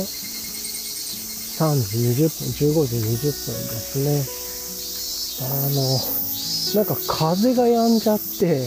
[1.57, 4.23] 3時20分、15時20分ですね。
[5.43, 5.83] あの、
[6.75, 8.65] なんか風が止んじゃって、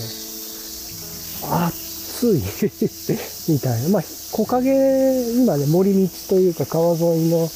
[1.42, 2.42] 暑い
[3.52, 3.88] みたいな。
[3.88, 7.50] まあ、木陰、今ね、森道というか川沿いの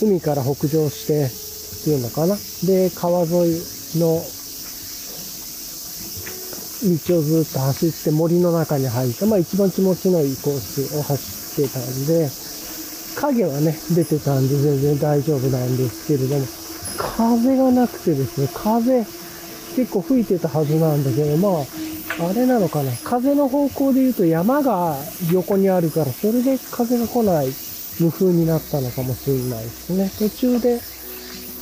[0.00, 1.30] 海から北上してっ
[1.84, 2.38] ていうのかな。
[2.64, 3.60] で、川沿い
[3.98, 4.24] の
[6.88, 12.30] 道をずっと走って森の中に入った、まあ一番気持ちのいいコースを走ってたんで、
[13.16, 16.46] 影はね、出てたんで全然大丈夫なんですけれども、
[16.96, 19.04] 風がなくてですね、風
[19.74, 24.96] 結構吹いてたはずなんだけど、まあ、あれなのかな、風の方向で言うと山が
[25.32, 27.48] 横にあるから、それで風が来ない
[28.00, 30.10] 無風になったのかもしれないですね。
[30.18, 30.80] 途中で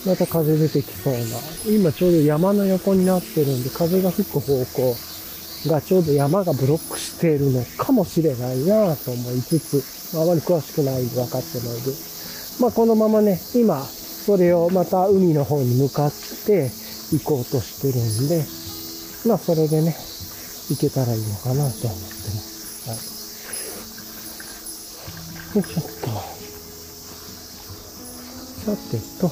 [0.07, 1.21] また風出てきそうな。
[1.67, 4.97] 今ちょうど山の横になってるんで、風が吹く方向
[5.69, 9.83] がちょうど山がブロックしているのかもしれないなと思いつつ、
[10.17, 11.93] あまり詳しくないで分かってないで。
[12.61, 16.13] まあこのままね、今、それをまた海の方に向かっ
[16.47, 16.71] て
[17.13, 18.45] 行こうとしてるんで、
[19.29, 19.97] まあそれでね、
[20.71, 22.89] 行けたらいいのかなと思ってます。
[22.89, 22.95] は
[25.61, 25.63] い。
[25.63, 26.35] で、ちょっと、
[28.65, 29.31] さてと、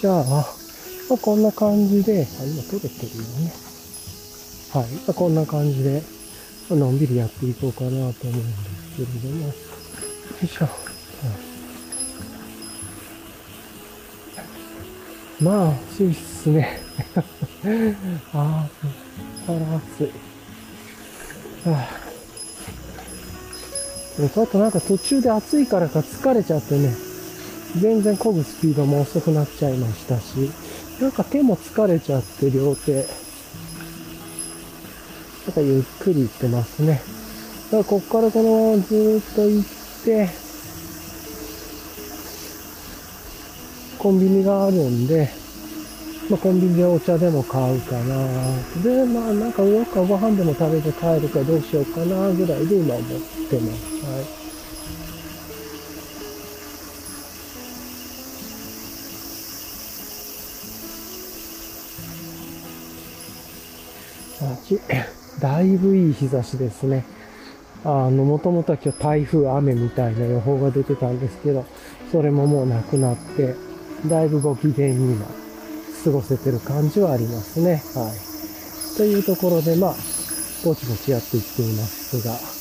[0.00, 0.24] じゃあ、
[1.10, 3.69] まあ、こんな感じで、あ、今撮れてるよね。
[4.72, 5.14] はい。
[5.14, 6.00] こんな感じで、
[6.70, 9.46] のんびりやっていこうかなと思うんですけれども。
[9.46, 9.52] よ
[10.44, 10.66] いしょ。
[10.66, 10.70] は
[15.40, 16.80] い、まあ、暑いっすね。
[18.32, 18.68] あ
[19.48, 20.12] あ、あら暑い。
[21.68, 21.88] はあ、
[24.28, 26.94] ちょっとなんか途中で暑いからか疲れちゃってね、
[27.80, 30.52] 全然漕ぐスピードも遅くなっちゃいましたし、
[31.00, 33.29] なんか手も疲れちゃって両手。
[35.46, 37.00] なんかゆっくり行ってますね。
[37.70, 39.64] だからこっからこのままずっと行っ
[40.04, 40.28] て、
[43.98, 45.30] コンビニがあるんで、
[46.30, 48.16] まあ、コンビニでお茶でも買うかな。
[48.82, 53.20] で、まあなんかどっかご飯でも食べて帰るかどうしようかなぐらいで今思っ
[53.50, 53.82] てます。
[54.06, 54.40] はい。
[64.42, 64.80] あっち
[65.40, 67.04] だいぶいい日差しですね。
[67.84, 71.64] あの、もともとは今日台風雨みたいな予報が出てたんですけど、
[72.12, 73.54] それももうなくなって、
[74.06, 75.26] だいぶご機嫌に今、
[76.04, 77.82] 過ごせてる感じはありますね。
[77.94, 78.96] はい。
[78.96, 79.94] というところで、まあ、
[80.64, 82.59] ぼちぼちやっていっていますが、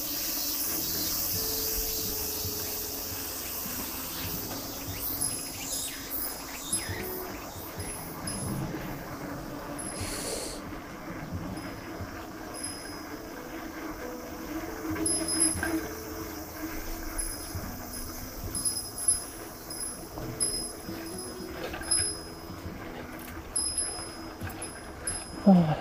[25.52, 25.78] あ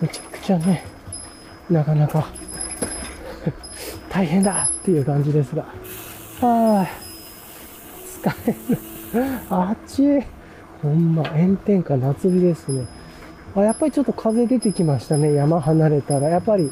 [0.00, 0.84] めちゃくちゃね、
[1.70, 2.28] なかなか。
[4.08, 5.64] 大変だっていう感じですが、
[6.42, 6.86] ああ、
[8.22, 9.38] 疲れる。
[9.50, 10.20] あっち、
[10.82, 12.86] ほんま、炎天下夏日ですね。
[13.56, 16.28] あ、やっぱりちょっと風出てきましたね、山離れたら。
[16.28, 16.70] やっぱり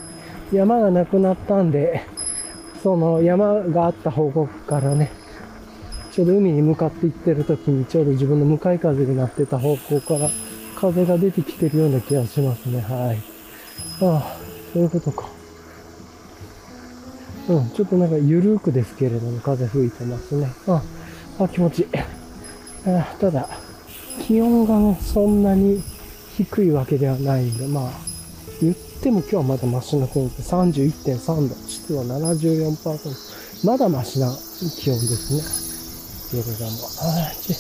[0.53, 2.03] 山がなくなったんで、
[2.83, 5.11] その山があった方向からね、
[6.13, 10.31] ちょうど海に向かって行ってる時にちょうど自分の向かい風になってた方向から
[10.77, 12.81] 風が出てきてるような気がしますね。
[12.81, 13.19] はい。
[14.03, 14.37] ああ、
[14.73, 15.29] そういうことか。
[17.49, 20.49] うん、ちょっとなんか緩くですけれども風吹いてますね。
[20.67, 20.83] あ
[21.39, 21.87] あ、気持ちいい。
[22.89, 23.49] あただ、
[24.27, 25.83] 気温がね、そんなに
[26.37, 27.91] 低いわけではないんで、まあ、
[28.61, 34.33] 言っても今日はまだマシな天気、31.3度、湿度74%、まだマシな
[34.79, 35.67] 気温ですね。
[36.31, 36.71] けれども、
[37.01, 37.55] あち、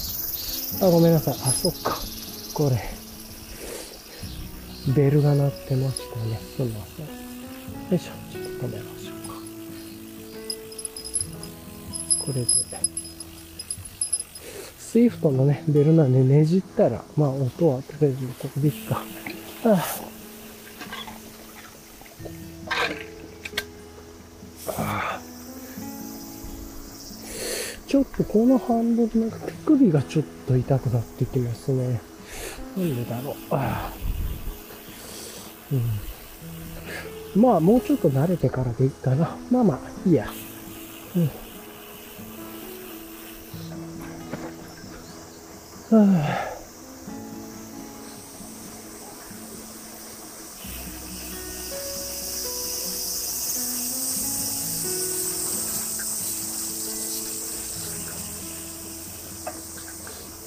[0.82, 1.34] あ、ごめんなさい。
[1.34, 1.96] あ、そっか。
[2.54, 2.95] これ、
[4.94, 6.38] ベルが鳴ってましたね。
[6.56, 7.06] すみません。
[7.06, 7.12] よ
[7.92, 8.12] いしょ。
[8.32, 9.34] ちょっと止めましょうか。
[12.24, 12.46] これで。
[14.78, 18.94] スイフトのね、ベルなんでねじったら、まあ音はとりあえずここでいっか。
[18.94, 19.76] は
[24.68, 25.20] あ、
[27.86, 32.00] ちょっとこのハンドルなんか手首がちょっと痛くなってきますね。
[32.76, 33.34] なんでだろう。
[33.50, 33.92] あ
[35.72, 39.36] うん、まあもうちょっと慣れてからでいいかな。
[39.50, 40.26] まあまあ、いいや。
[41.16, 41.30] うん
[45.88, 46.56] はあ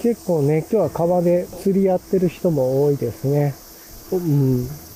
[0.01, 3.53] 結構ね、今日は川で釣りやってる人も多いですね。
[4.13, 4.88] うん。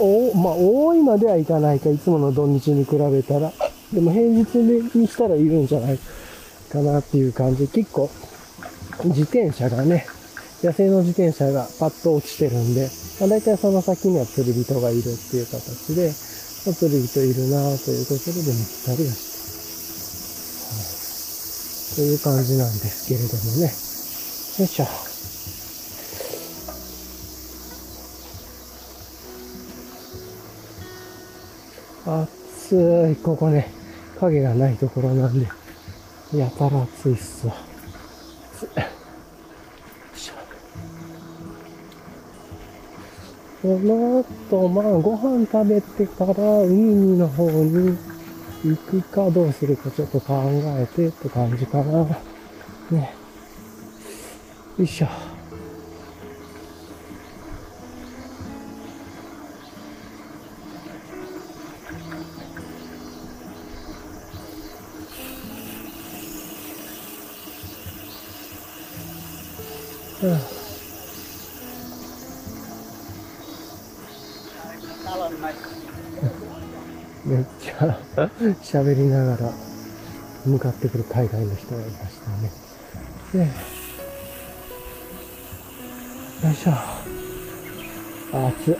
[0.00, 3.52] お、まあ、多いまではいかないか、いつもの土日に比べたら。
[3.92, 4.58] でも平日
[4.94, 5.98] にしたらいるんじゃない
[6.70, 7.66] かなっていう感じ。
[7.68, 8.10] 結構
[9.04, 10.06] 自転車がね、
[10.62, 12.90] 野生の自転車がパッと落ちてるんで、
[13.20, 16.10] まあ、大体その先には釣り人がいるっていう形で、ま
[16.72, 19.22] あ、釣り人いるなということで見つたりはし
[21.94, 23.72] て、はい、という感じなんですけれどもね。
[24.58, 25.07] よいしょ。
[32.08, 33.70] 暑い、ここね、
[34.18, 35.46] 影がないところなんで、
[36.34, 37.54] やたら暑いっすわ。
[43.60, 46.32] この後、まあ、ご飯食べてから
[46.62, 47.98] 海の方に
[48.64, 52.04] 行くかどうするかちょっと考えてって感じかな。
[52.90, 53.14] ね。
[54.78, 55.27] よいしょ。
[77.24, 77.98] めっちゃ
[78.62, 79.50] 喋りながら
[80.44, 82.50] 向かってくる海外の人がいましたね。
[83.32, 83.38] で、
[86.46, 86.72] よいしょ。
[88.32, 88.76] 暑い。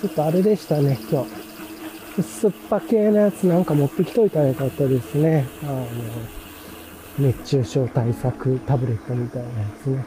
[0.00, 1.41] ちょっとあれでしたね、今日。
[2.20, 5.46] 酸っぱ系のやつなんか持ってきといたらよかったですね。
[5.62, 5.86] あの
[7.18, 10.04] 熱中症対策タブレットみたいなやつね。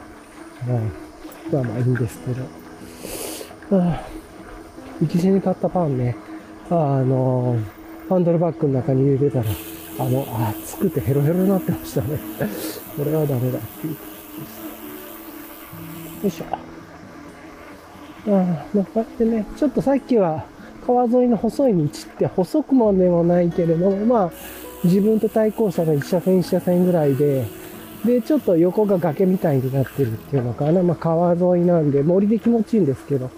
[0.68, 1.52] はい。
[1.52, 2.42] まあまあいいんですけど。
[3.78, 4.02] ああ、
[5.00, 6.16] 生きに買ったパンね、
[6.70, 7.58] あの、
[8.08, 9.50] ハンドルバッグの中に入れてたら、
[9.98, 12.18] あの、熱くてヘロヘロになってましたね。
[12.96, 13.92] これはダメだっていう。
[13.94, 13.98] よ
[16.24, 16.44] いしょ。
[16.52, 16.58] あ
[18.28, 20.44] あ、まあ、こうやってね、ちょっとさっきは
[20.86, 24.30] 川沿いの細い道って細くもでもないけれども、まあ、
[24.84, 27.44] 自分と対向車が1車線1車線ぐらいで、
[28.04, 30.82] で、ちょっと横が崖みたいになってるっていうのかな。
[30.82, 33.30] まあ、川沿いなんで、森で気持ちいいんですけど。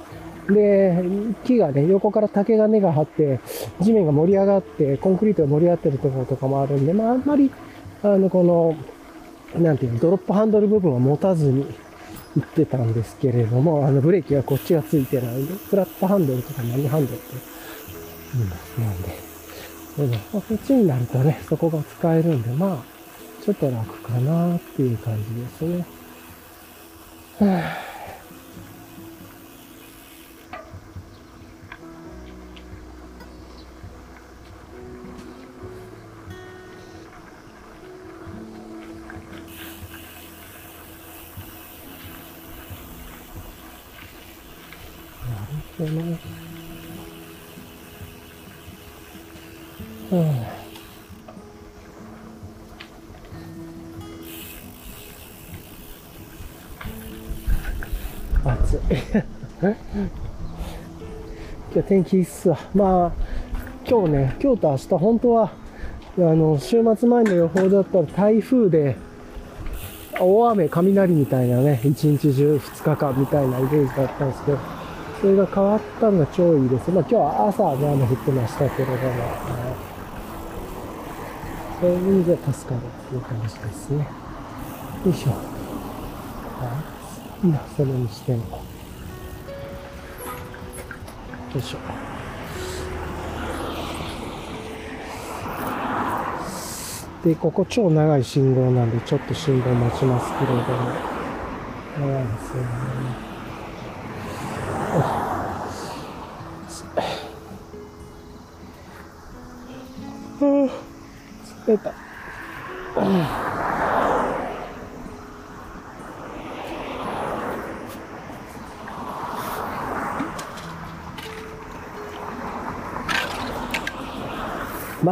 [0.50, 1.02] で、
[1.44, 3.40] 木がね、横から竹が根が張って、
[3.80, 7.50] 地面が盛り上がって、コンクリートが盛り上がってるところとかもあるんで、まあ、あんまり、
[8.02, 8.76] あの、この、
[9.60, 11.66] なんていうの、ドロップハンドル部分は持たずに
[12.36, 17.34] 行ってたんですけれども、あの、ブレーキがこっちがついてないんで、フラットハンドルとか何ハンドルって、
[18.34, 19.28] うん、なんで、
[19.96, 22.98] でも、こっちになるとね、そこが使えるんで、まあ、
[23.44, 25.86] ちょっと楽かなっていう感じですね。
[45.78, 46.18] なるほどね。
[50.10, 50.20] うん、
[61.72, 62.58] 今日天気いいっすわ。
[62.74, 63.12] まあ、
[63.88, 65.52] 今日ね、今日と明日、本当は、
[66.16, 68.96] あの、週末前の予報だったら台風で、
[70.18, 74.77] 大雨、雷みたいなね、一日中2日間みたいなイメージだったんですけど、
[75.20, 76.90] それが変わったのが超いいです。
[76.90, 78.98] まあ今日は朝ね、雨降ってましたけれども、
[81.80, 84.08] そういう意味で助かるっていう感じですね。
[85.04, 85.30] よいしょ。
[85.30, 85.36] は
[87.42, 87.46] い。
[87.46, 88.44] いいな、それにしても。
[88.44, 88.60] よ
[91.56, 91.78] いしょ。
[97.24, 100.62] で、ここ超長い信号なんで、ちょっと信号待ちますけれども。
[101.98, 103.27] 長いですよね。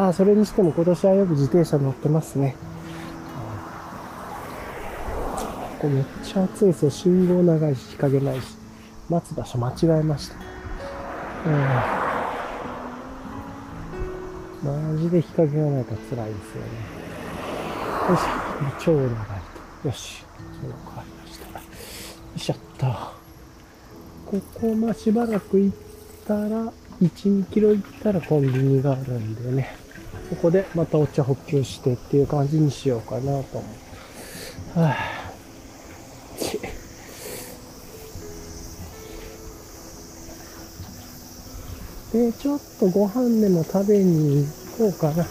[0.07, 2.55] まあ、それにしても今年はよく自転車乗ってますね。
[5.81, 6.91] ここめっちゃ暑いですよ。
[6.93, 8.57] 信号長いし、日陰ないし。
[9.11, 10.37] 待つ場所間違えました。
[10.37, 11.49] う
[14.69, 14.95] ん。
[14.95, 16.71] マジで日陰がないと辛いですよね。
[18.09, 18.23] よし。
[18.85, 19.11] 超長い
[19.83, 19.89] と。
[19.89, 20.25] よし。
[20.63, 21.59] そう変わりました。
[21.59, 21.65] よ
[22.37, 22.87] いしょっと。
[24.25, 25.77] ここ、ま、しばらく行っ
[26.29, 29.85] たら、1、2キロ行ったらコンビニがあるんでね。
[30.31, 33.61] ここでまたお茶補給してっていう感じにしようかなと思
[34.77, 34.81] う。
[34.81, 35.17] はあ
[42.17, 45.27] で、ちょっとご飯でも食べに行こうかな。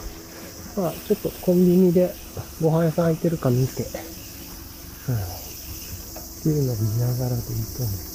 [0.78, 2.14] まあ、ちょっとコンビニで
[2.62, 3.86] ご飯屋さん空いてるか見て、うん。
[3.86, 3.88] っ
[6.44, 8.15] ていうのを見ながらでいいと思う。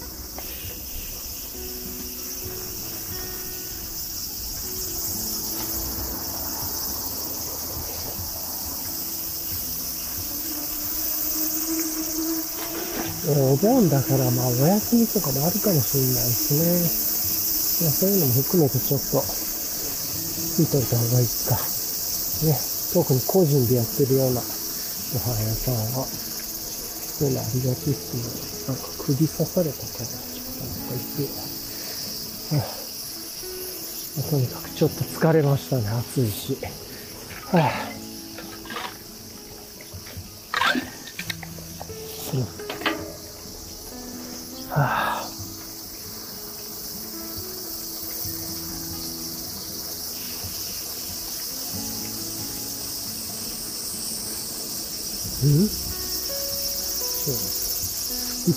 [13.38, 17.86] お盆だから、まあ、お休みとかもあるかもしれないですね。
[17.86, 19.22] まあ、そういうのも含めてちょっと、
[20.58, 21.54] 見といた方がいいか。
[22.46, 22.58] ね。
[22.92, 28.74] 特に個人でやってるようなご飯屋さんは、そういうのありがちっすね。
[28.74, 31.30] なんか首刺されたから、ちょっとなんか言って、
[32.56, 32.64] は
[34.18, 35.88] あ、とにかくちょっと疲れましたね。
[35.88, 36.58] 暑いし。
[37.52, 37.99] はあ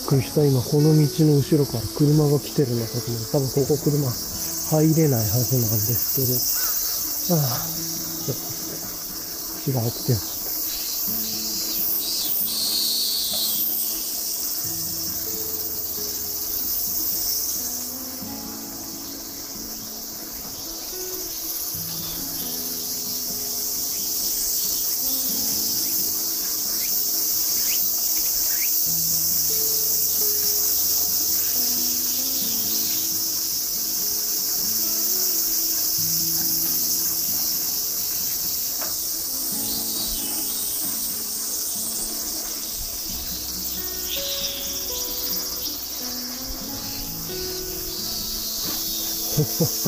[0.04, 0.46] っくりした。
[0.46, 3.26] 今、この道の後ろから車が来てるのかと思う。
[3.32, 4.12] 多分ここ車
[4.84, 7.40] 入れないはずなんですけど。
[7.40, 7.68] ああ、
[8.26, 8.54] ちょっと。
[9.64, 10.33] 違うって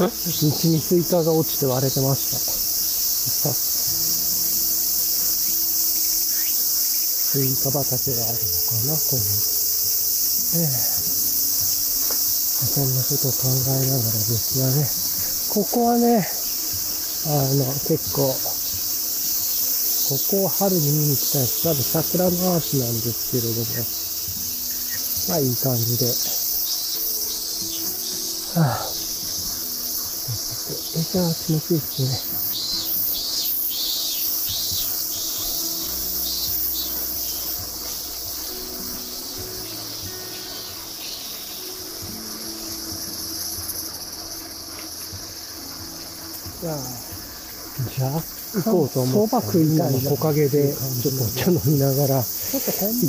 [0.09, 2.37] 道にスイカが落ちて割れてました。
[7.35, 9.25] スイカ畑があるのかな、こういう。
[10.55, 10.95] ええ
[12.65, 14.83] そんなことを考えながらですがね、
[15.53, 16.27] ここはね、
[17.27, 18.27] あの、結構、
[20.09, 21.63] ここを春に見に来たいです。
[21.63, 23.65] 多分桜の足なんですけれども、
[25.29, 26.05] まあいい感じで。
[28.59, 28.94] はあ
[31.15, 32.07] めちゃ気持ちいいですね。
[46.59, 46.77] じゃあ、
[47.95, 49.29] じゃあ、行こうと思って。
[49.29, 52.27] そば食いたい木陰で、ちょっとお茶飲みながら、行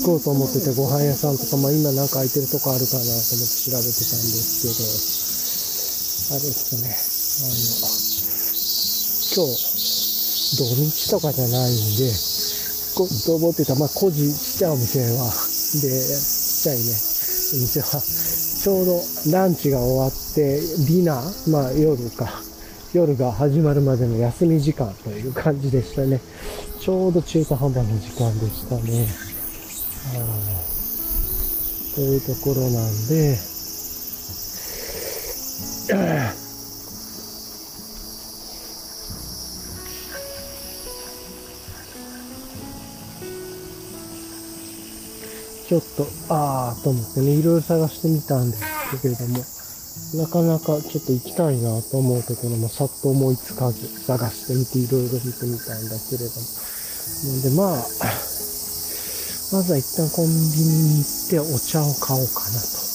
[0.04, 4.62] こうと思ってて、ご飯屋さんとか、まあ今なんか空いてるとこあるかなと思って調べてたんです
[6.30, 7.15] けど、あれですね。
[7.38, 12.10] あの、今日、土日とかじゃないんで、
[12.94, 22.40] こと思ってた、まあ、個人ちっちゃいお店は、で、ちっちゃいね、お店は、ちょうどランチが終わって、ディナー、まあ夜か、
[22.94, 26.20] 夜が始まるまでの休み時間という感じでしたね。
[26.80, 29.06] ちょうど中途半端な時間でしたね。
[31.94, 48.62] というところなんで、ょっと、あーと思ってね、いろいろ探してみたんです
[49.02, 49.44] けれども、
[50.14, 56.46] なかなかちょっと行きたいなと思うところもさっと思いつかず、探してみていろいろ見てみたんだけれども。
[57.24, 57.86] ので、まあ、
[59.52, 62.86] まずは一旦コンビニに行ってお茶を買おうかなと。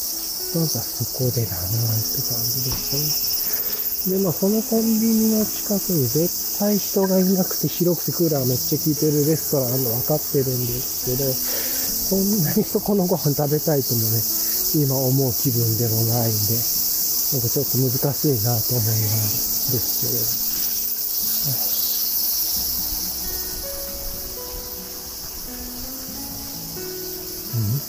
[0.51, 4.17] まずはそこでだなって感じですね。
[4.17, 11.23] で、まあそのコンビニの近くに絶対人がいなくて広くてクーラーめっちゃ効いてるレストランあるの分かってるんですけど、
[12.11, 14.19] そんなにそこのご飯食べたいともね、
[14.83, 16.59] 今思う気分でもないんで、
[17.31, 20.11] なんかちょっと難しいなと思いますですけ
[27.55, 27.55] ど。
[27.55, 27.79] うん？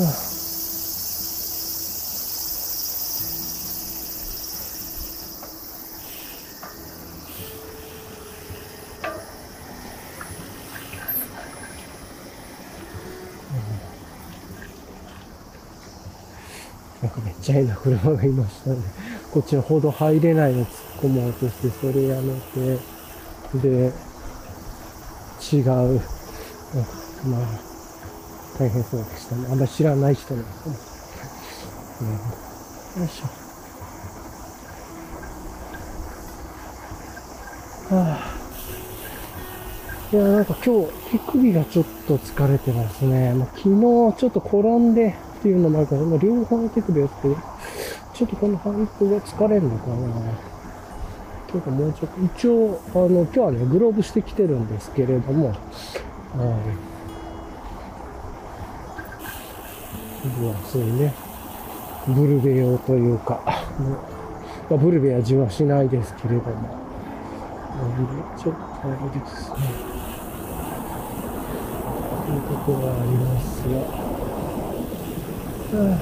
[0.00, 0.08] 何？
[0.08, 0.27] はあ
[17.48, 18.76] ちゃ変な車がいましたね。
[19.32, 20.68] こっちの歩道入れないの突っ
[21.00, 22.78] 込もうとして、それやめて、
[23.54, 23.90] で、
[25.50, 25.66] 違う、
[27.24, 27.40] まあ、
[28.58, 29.46] 大変そうでしたね。
[29.50, 30.76] あんまり知らない人なんですね。
[32.02, 32.04] う
[32.98, 33.28] ん、よいしょ。
[37.94, 38.34] はあ
[40.12, 43.32] いや、なんか今日、手首がちょっと疲れてますね。
[43.32, 47.14] まあ、昨日ちょっと転んで、っていうのもあるから、まあ、両方手首やって、
[48.12, 49.96] ちょっとこの反復が疲れるのかな。
[51.46, 55.56] というかもうちょっと、一応、あの、今日はね、グローブしてきてるんですけれども、はい。
[60.70, 61.14] そういね、
[62.08, 63.40] ブルベ用というか、
[64.68, 66.68] まあ、ブルベ味はしないですけれども、
[67.78, 68.04] なん。
[68.04, 69.56] で、ちょっとあれですね、
[72.26, 73.62] ということはあります
[74.02, 74.07] が、
[75.70, 75.98] うん、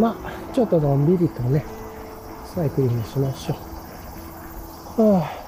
[0.00, 1.64] まあ、ちょっとのんびりとね、
[2.54, 3.56] サイクリングしましょ
[4.98, 5.02] う。
[5.02, 5.43] はあ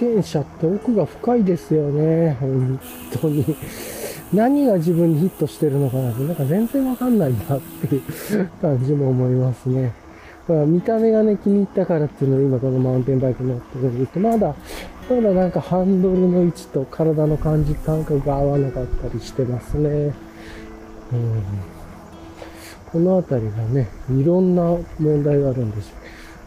[0.00, 2.36] 転車って奥が深いですよね。
[2.40, 2.80] 本
[3.20, 3.44] 当に。
[4.32, 9.92] 何が自分にヒットしてるのかなって、なんか全然わかんないなっていう感じも思いますね。
[10.48, 14.54] まあ、見た目がね、気に入ったからっていうのを今このマウンテンバイク乗ってると、まだ、
[15.10, 20.14] まだなんかハンドルの位置と体の感じ、感覚が合わなかったりしてますね。
[21.12, 21.42] うん
[22.92, 24.62] この辺りがね、いろんな
[24.98, 25.96] 問題があるんですよ。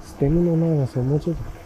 [0.04, 1.63] ステムの長さをもうちょっと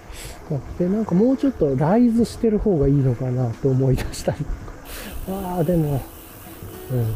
[0.79, 4.45] で、なんかもうちょっとライズしてる方がいいのかなと思い出したり。
[5.29, 6.01] ああ、でも、
[6.91, 7.13] うん、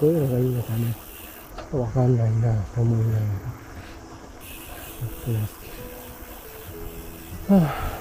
[0.00, 0.94] どういうのがいいのかね。
[1.56, 3.26] ちょっとわかんないなと思いながらや
[5.06, 5.66] ってますけ
[7.54, 7.56] ど。
[7.56, 8.00] はあ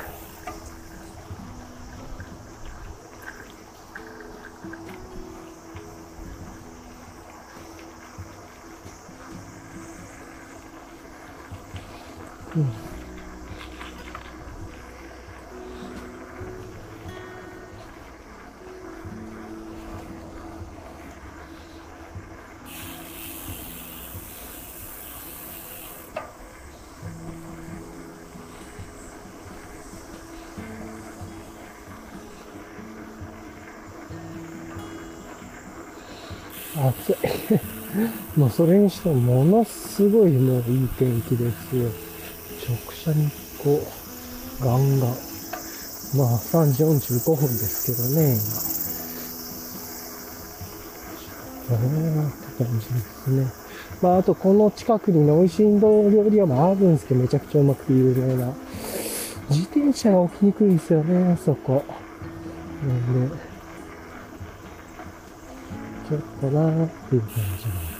[12.55, 12.88] うん
[38.49, 41.89] もそれにしてもものすごいもういい天気ですよ。
[42.67, 43.29] 直射日
[43.59, 43.79] 光、
[44.59, 45.09] ガンガン。
[46.17, 48.33] まあ3時45分ですけどね、
[51.69, 51.71] 今。
[51.71, 53.51] えーって感じですね。
[54.01, 58.51] まあ、あとこの近くにね、美味しいインド料理屋もあるんですけど、めちゃくちゃうまくて有名な。
[59.49, 61.83] 自転車が置きにくいですよね、あそこ。
[62.87, 63.35] なんで、
[66.09, 67.98] ちょっとなーっていう感じです。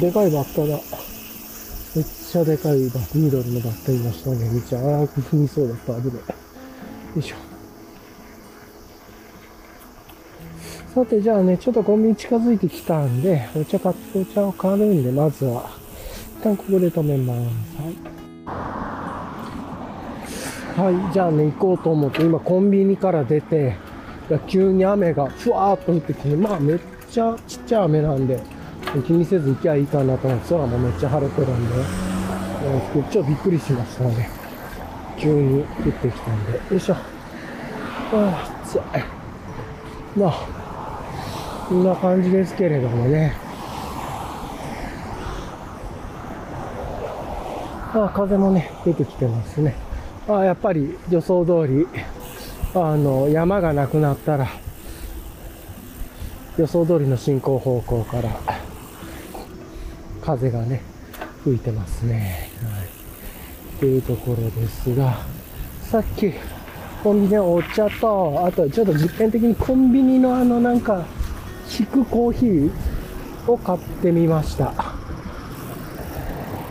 [0.00, 0.78] でかいバッタだ。
[1.96, 4.48] めっちゃでかいバッタ緑のバッタいましたね。
[4.50, 5.94] めっちゃ荒く踏みそうだった。
[6.00, 6.16] 危ない。
[6.16, 6.22] よ
[7.16, 7.36] いしょ。
[10.94, 15.68] さて、じゃあね、ちょっとコンビニ近づいてきたんで、お茶買って、お茶を買うんで、まずは、
[16.40, 17.38] 一旦ここで止めます。
[20.78, 20.92] はい。
[20.92, 23.76] はい、じゃあね、行こうと思って、今コンビニから出て、
[24.46, 26.78] 急に雨がふわーっと降ってきて、まあめっ
[27.10, 28.40] ちゃちっちゃい雨なんで、
[29.06, 31.74] 気にせず行きゃいいかなと思って、空もめっちゃ晴れてるんで、
[33.10, 34.30] ちょっとびっくりしましたね。
[35.18, 36.52] 急に降ってきたんで。
[36.52, 36.94] よいしょ。
[36.94, 36.98] あ
[38.12, 38.80] あ、暑い。
[40.18, 40.32] まあ、
[41.68, 43.36] こんな感じですけれどもね。
[47.94, 49.74] ああ、風もね、出てきてますね。
[50.28, 51.86] ああ、やっぱり予想通り、
[52.74, 54.46] あの、山がなくなったら、
[56.58, 58.30] 予想通りの進行方向から、
[60.28, 60.82] 風がね、
[61.42, 62.50] 吹いてますね。
[62.62, 62.84] はい。
[62.84, 65.20] っていうところですが、
[65.80, 66.34] さっき、
[67.02, 71.06] コンビニのお茶と、あとちょっと実験的にコンビニのあのなんか、
[71.80, 72.70] 引くコーヒー
[73.50, 74.74] を買ってみました。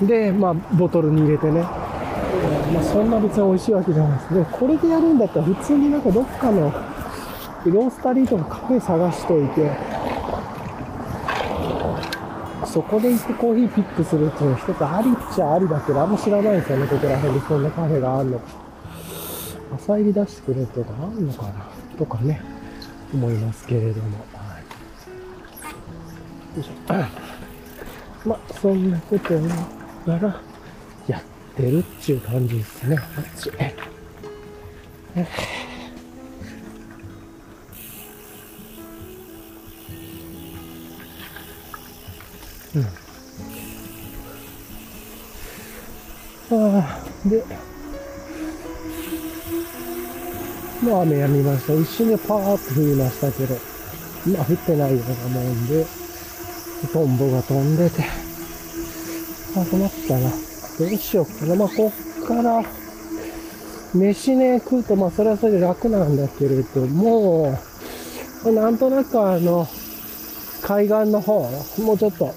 [0.03, 1.62] で、まあ、ボトルに入れてね。
[1.62, 4.34] まあ、そんな別に美味しいわけじゃないです。
[4.36, 6.72] で、これでやるんだったら普通になんかどっかの
[7.66, 9.72] ロースタリーとかカフェ探しといて、
[12.72, 18.45] そこで行ってコーヒーピックするっていうの一つありっちゃありだけど、あんま知らないですよね、ここら辺にそんなカフェがあるのか。
[19.76, 21.65] 朝入り出してくれるとかあるのかな
[21.97, 22.41] とかね、
[23.13, 24.18] 思いますけれども。
[24.34, 24.59] は
[26.55, 26.72] い、よいしょ。
[28.28, 30.41] まあ、そんなことをながら、
[31.07, 31.22] やっ
[31.55, 32.97] てるっていう感じですね。
[33.18, 33.51] あっち。
[46.49, 46.78] うん。
[46.80, 47.43] ああ、で、
[50.82, 51.73] もう雨やみました。
[51.73, 53.55] 一瞬でパーッと降りましたけど、
[54.28, 55.86] まあ降ってないようなもんで、
[56.93, 58.03] トンボが飛んでて、
[59.55, 60.30] あ、困ったな。
[60.78, 61.55] どうしようかな。
[61.55, 61.91] まあ、こ
[62.23, 62.63] っから、
[63.95, 67.57] 飯ね、食うと、まあ、それはそれで楽なんだけれども、
[68.45, 69.67] なんとなくあの、
[70.61, 71.41] 海岸の方、
[71.80, 72.34] もうちょっと、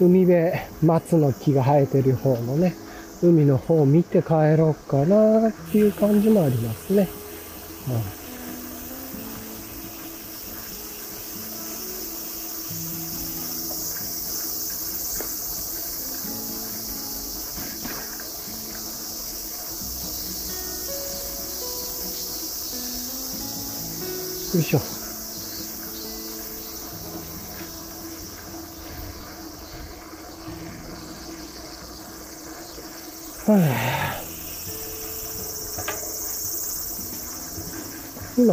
[0.00, 2.74] 海辺、松の木が生えてる方のね、
[3.20, 7.08] 海の方を見て帰ろうかなっていう感じもありますね。
[7.88, 8.18] うん
[24.54, 24.97] よいしょ。
[33.48, 33.56] 今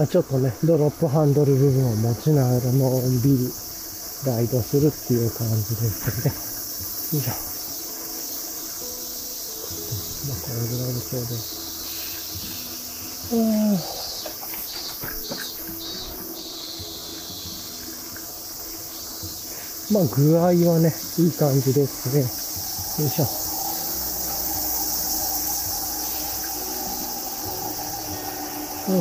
[0.07, 3.51] ちょっとね、ドロップハンドル部分を持ちながらのんびり
[4.25, 7.11] ライドするっていう感じですね。
[7.11, 7.31] よいしょ。
[10.31, 11.35] まあ、これぐらいでちょうど。
[19.91, 22.21] まあ具合はね、いい感じですね。
[23.03, 23.25] よいしょ。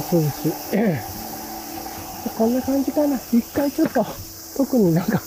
[0.03, 0.53] そう涼しい。
[2.37, 3.17] こんな感じかな。
[3.33, 4.05] 一回ちょっと、
[4.57, 5.21] 特になんか、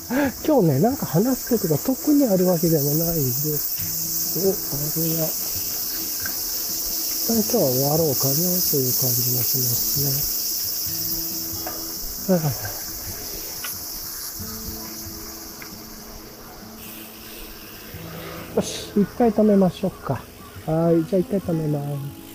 [0.46, 3.20] 今日ね、なんか話すことが特にあるわけでもないんで、お、あれ
[5.20, 5.28] は、
[6.48, 10.00] 一旦今日は終わろうかなという感じもします
[12.32, 12.36] ね。
[12.36, 12.78] はあ
[18.58, 20.16] よし、一回止めましょうか。
[20.66, 21.80] はい、じゃあ一回止めま
[22.24, 22.27] す。